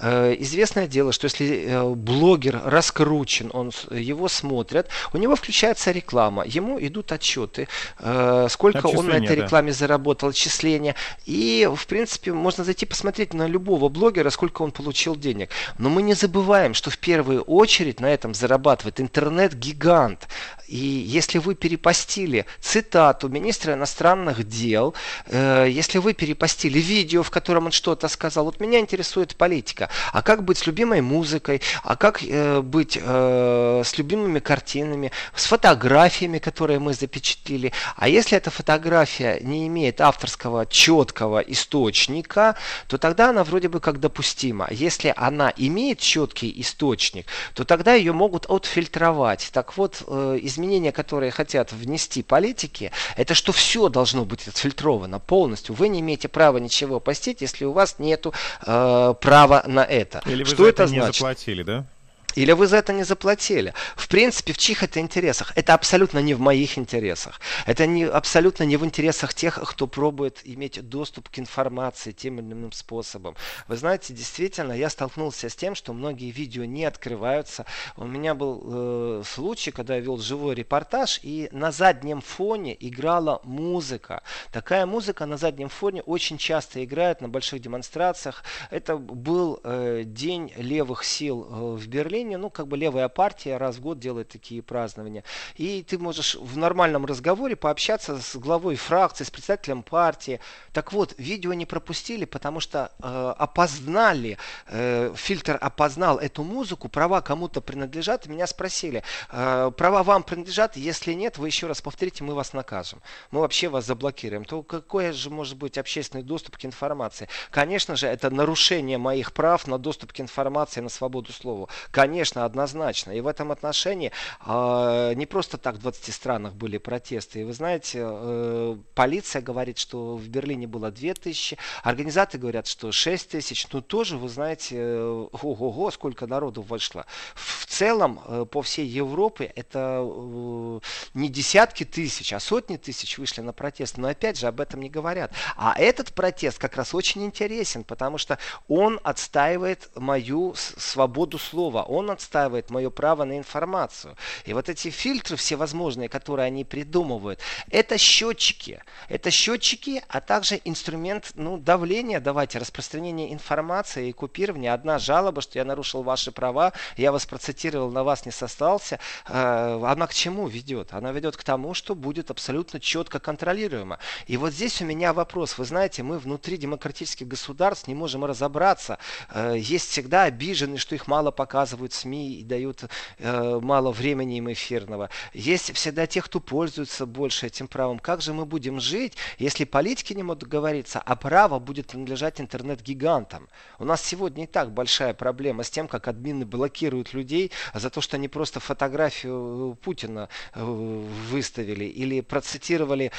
[0.00, 6.44] Э, известное дело, что если э, блогер раскручен, он, его смотрят, у него включается реклама,
[6.44, 7.68] ему идут отчеты,
[7.98, 9.42] э, сколько он на этой да.
[9.44, 10.94] рекламе заработал, отчисления.
[11.24, 15.50] И, в принципе, можно зайти посмотреть на любого блогера, сколько он получил денег.
[15.78, 20.28] Но мы не забываем, что в первую очередь на этом зарабатывает интернет-гигант.
[20.66, 24.94] И если вы перепостили цитату министра иностранных дел,
[25.26, 30.22] э, если вы перепостили видео, в котором он что-то сказал, вот меня интересует политика, а
[30.22, 36.38] как быть с любимой музыкой, а как э, быть э, с любимыми картинами, с фотографиями,
[36.38, 42.56] которые мы запечатлели, а если эта фотография не имеет авторского четкого источника,
[42.88, 44.68] то тогда она вроде бы как допустима.
[44.70, 49.48] Если она имеет четкий источник, то тогда ее могут отфильтровать.
[49.52, 55.74] Так вот, из изменения, которые хотят внести политики, это что все должно быть отфильтровано полностью.
[55.74, 60.22] Вы не имеете права ничего постить, если у вас нет э, права на это.
[60.26, 61.16] Или вы что за это, это не значит?
[61.16, 61.86] заплатили, да?
[62.34, 63.74] Или вы за это не заплатили.
[63.96, 65.52] В принципе, в чьих это интересах?
[65.56, 67.40] Это абсолютно не в моих интересах.
[67.66, 72.52] Это не, абсолютно не в интересах тех, кто пробует иметь доступ к информации тем или
[72.52, 73.34] иным способом.
[73.66, 77.64] Вы знаете, действительно, я столкнулся с тем, что многие видео не открываются.
[77.96, 83.40] У меня был э, случай, когда я вел живой репортаж, и на заднем фоне играла
[83.42, 84.22] музыка.
[84.52, 88.44] Такая музыка на заднем фоне очень часто играет на больших демонстрациях.
[88.70, 93.56] Это был э, день левых сил э, в Берлине Украине, ну, как бы левая партия
[93.56, 95.24] раз в год делает такие празднования.
[95.56, 100.40] И ты можешь в нормальном разговоре пообщаться с главой фракции, с председателем партии.
[100.72, 107.20] Так вот, видео не пропустили, потому что э, опознали, э, фильтр опознал эту музыку, права
[107.20, 108.26] кому-то принадлежат.
[108.26, 109.02] Меня спросили,
[109.32, 110.76] э, права вам принадлежат?
[110.76, 113.00] Если нет, вы еще раз повторите, мы вас накажем.
[113.30, 114.44] Мы вообще вас заблокируем.
[114.44, 117.28] То какой же может быть общественный доступ к информации?
[117.50, 121.68] Конечно же, это нарушение моих прав на доступ к информации, на свободу слова.
[121.90, 123.10] Конечно, Конечно, однозначно.
[123.10, 124.12] И в этом отношении
[124.46, 127.42] э, не просто так в 20 странах были протесты.
[127.42, 133.28] И вы знаете, э, полиция говорит, что в Берлине было 2000, организаторы говорят, что 6
[133.28, 133.66] тысяч.
[133.74, 137.04] Ну тоже, вы знаете, э, ого-го, сколько народу вышло.
[137.34, 140.80] В целом, э, по всей Европе это э,
[141.12, 143.98] не десятки тысяч, а сотни тысяч вышли на протест.
[143.98, 145.32] Но опять же, об этом не говорят.
[145.58, 151.82] А этот протест как раз очень интересен, потому что он отстаивает мою свободу слова.
[151.82, 154.16] Он отстаивает мое право на информацию.
[154.44, 157.40] И вот эти фильтры всевозможные, которые они придумывают,
[157.70, 158.82] это счетчики.
[159.08, 164.72] Это счетчики, а также инструмент ну, давления, давайте, распространения информации и купирования.
[164.72, 169.00] Одна жалоба, что я нарушил ваши права, я вас процитировал, на вас не состался.
[169.28, 170.92] Э, она к чему ведет?
[170.92, 173.98] Она ведет к тому, что будет абсолютно четко контролируемо.
[174.26, 175.58] И вот здесь у меня вопрос.
[175.58, 178.98] Вы знаете, мы внутри демократических государств не можем разобраться.
[179.30, 182.84] Э, есть всегда обиженные, что их мало показывают СМИ и дают
[183.18, 185.10] э, мало времени им эфирного.
[185.32, 187.98] Есть всегда те, кто пользуется больше этим правом.
[187.98, 193.48] Как же мы будем жить, если политики не могут договориться, а право будет принадлежать интернет-гигантам?
[193.78, 198.00] У нас сегодня и так большая проблема с тем, как админы блокируют людей за то,
[198.00, 203.12] что они просто фотографию Путина выставили или процитировали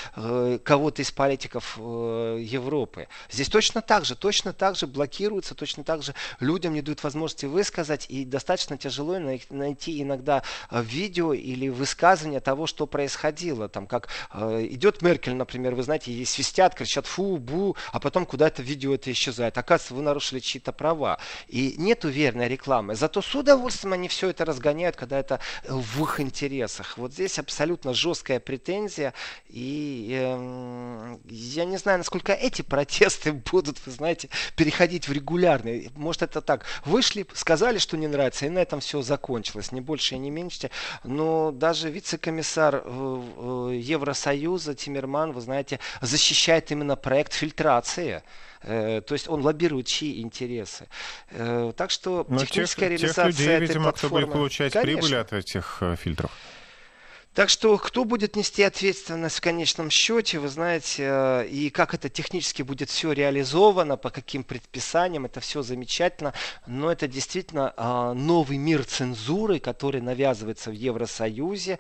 [0.63, 3.07] кого-то из политиков Европы.
[3.29, 7.45] Здесь точно так же, точно так же блокируется, точно так же людям не дают возможности
[7.45, 9.17] высказать, и достаточно тяжело
[9.49, 13.69] найти иногда видео или высказывание того, что происходило.
[13.69, 18.25] Там, как э, идет Меркель, например, вы знаете, ей свистят, кричат фу, бу, а потом
[18.25, 19.57] куда-то видео это исчезает.
[19.57, 21.19] Оказывается, вы нарушили чьи-то права.
[21.47, 22.95] И нет верной рекламы.
[22.95, 26.97] Зато с удовольствием они все это разгоняют, когда это в их интересах.
[26.97, 29.13] Вот здесь абсолютно жесткая претензия.
[29.47, 35.91] И э, я не знаю, насколько эти протесты будут, вы знаете, переходить в регулярные.
[35.95, 36.65] Может, это так.
[36.85, 39.71] Вышли, сказали, что не нравится, и на этом все закончилось.
[39.71, 40.69] Не больше и не меньше.
[41.03, 48.21] Но даже вице-комиссар э, э, Евросоюза Тимирман, вы знаете, защищает именно проект фильтрации.
[48.63, 50.87] Э, то есть он лоббирует чьи интересы.
[51.75, 54.17] Так что Но техническая тех, реализация тех людей, этой видимо, платформы...
[54.17, 55.01] кто будет получать Конечно.
[55.01, 56.31] прибыль от этих фильтров.
[57.39, 62.09] Так что кто будет нести ответственность в конечном счете, вы знаете, э, и как это
[62.09, 66.33] технически будет все реализовано, по каким предписаниям, это все замечательно,
[66.67, 71.79] но это действительно а, новый мир цензуры, который навязывается в Евросоюзе,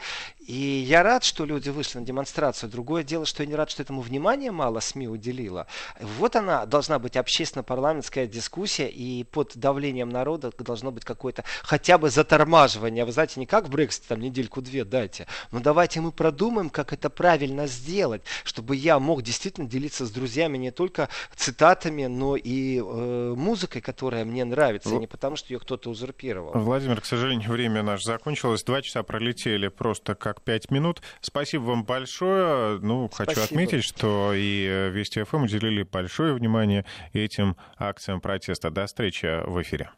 [0.49, 2.71] и я рад, что люди вышли на демонстрацию.
[2.71, 5.67] Другое дело, что я не рад, что этому внимание мало СМИ уделило.
[5.99, 12.09] Вот она должна быть общественно-парламентская дискуссия, и под давлением народа должно быть какое-то хотя бы
[12.09, 13.05] затормаживание.
[13.05, 17.09] Вы знаете, не как в Брексите, там недельку-две дайте, но давайте мы продумаем, как это
[17.09, 23.33] правильно сделать, чтобы я мог действительно делиться с друзьями не только цитатами, но и э,
[23.35, 24.99] музыкой, которая мне нравится, в...
[24.99, 26.51] не потому что ее кто-то узурпировал.
[26.53, 28.63] Владимир, к сожалению, время наше закончилось.
[28.63, 31.01] Два часа пролетели просто как 45 минут.
[31.21, 32.79] Спасибо вам большое.
[32.79, 33.35] Ну, Спасибо.
[33.35, 38.71] хочу отметить, что и э, Вести ФМ уделили большое внимание этим акциям протеста.
[38.71, 39.89] До встречи в эфире.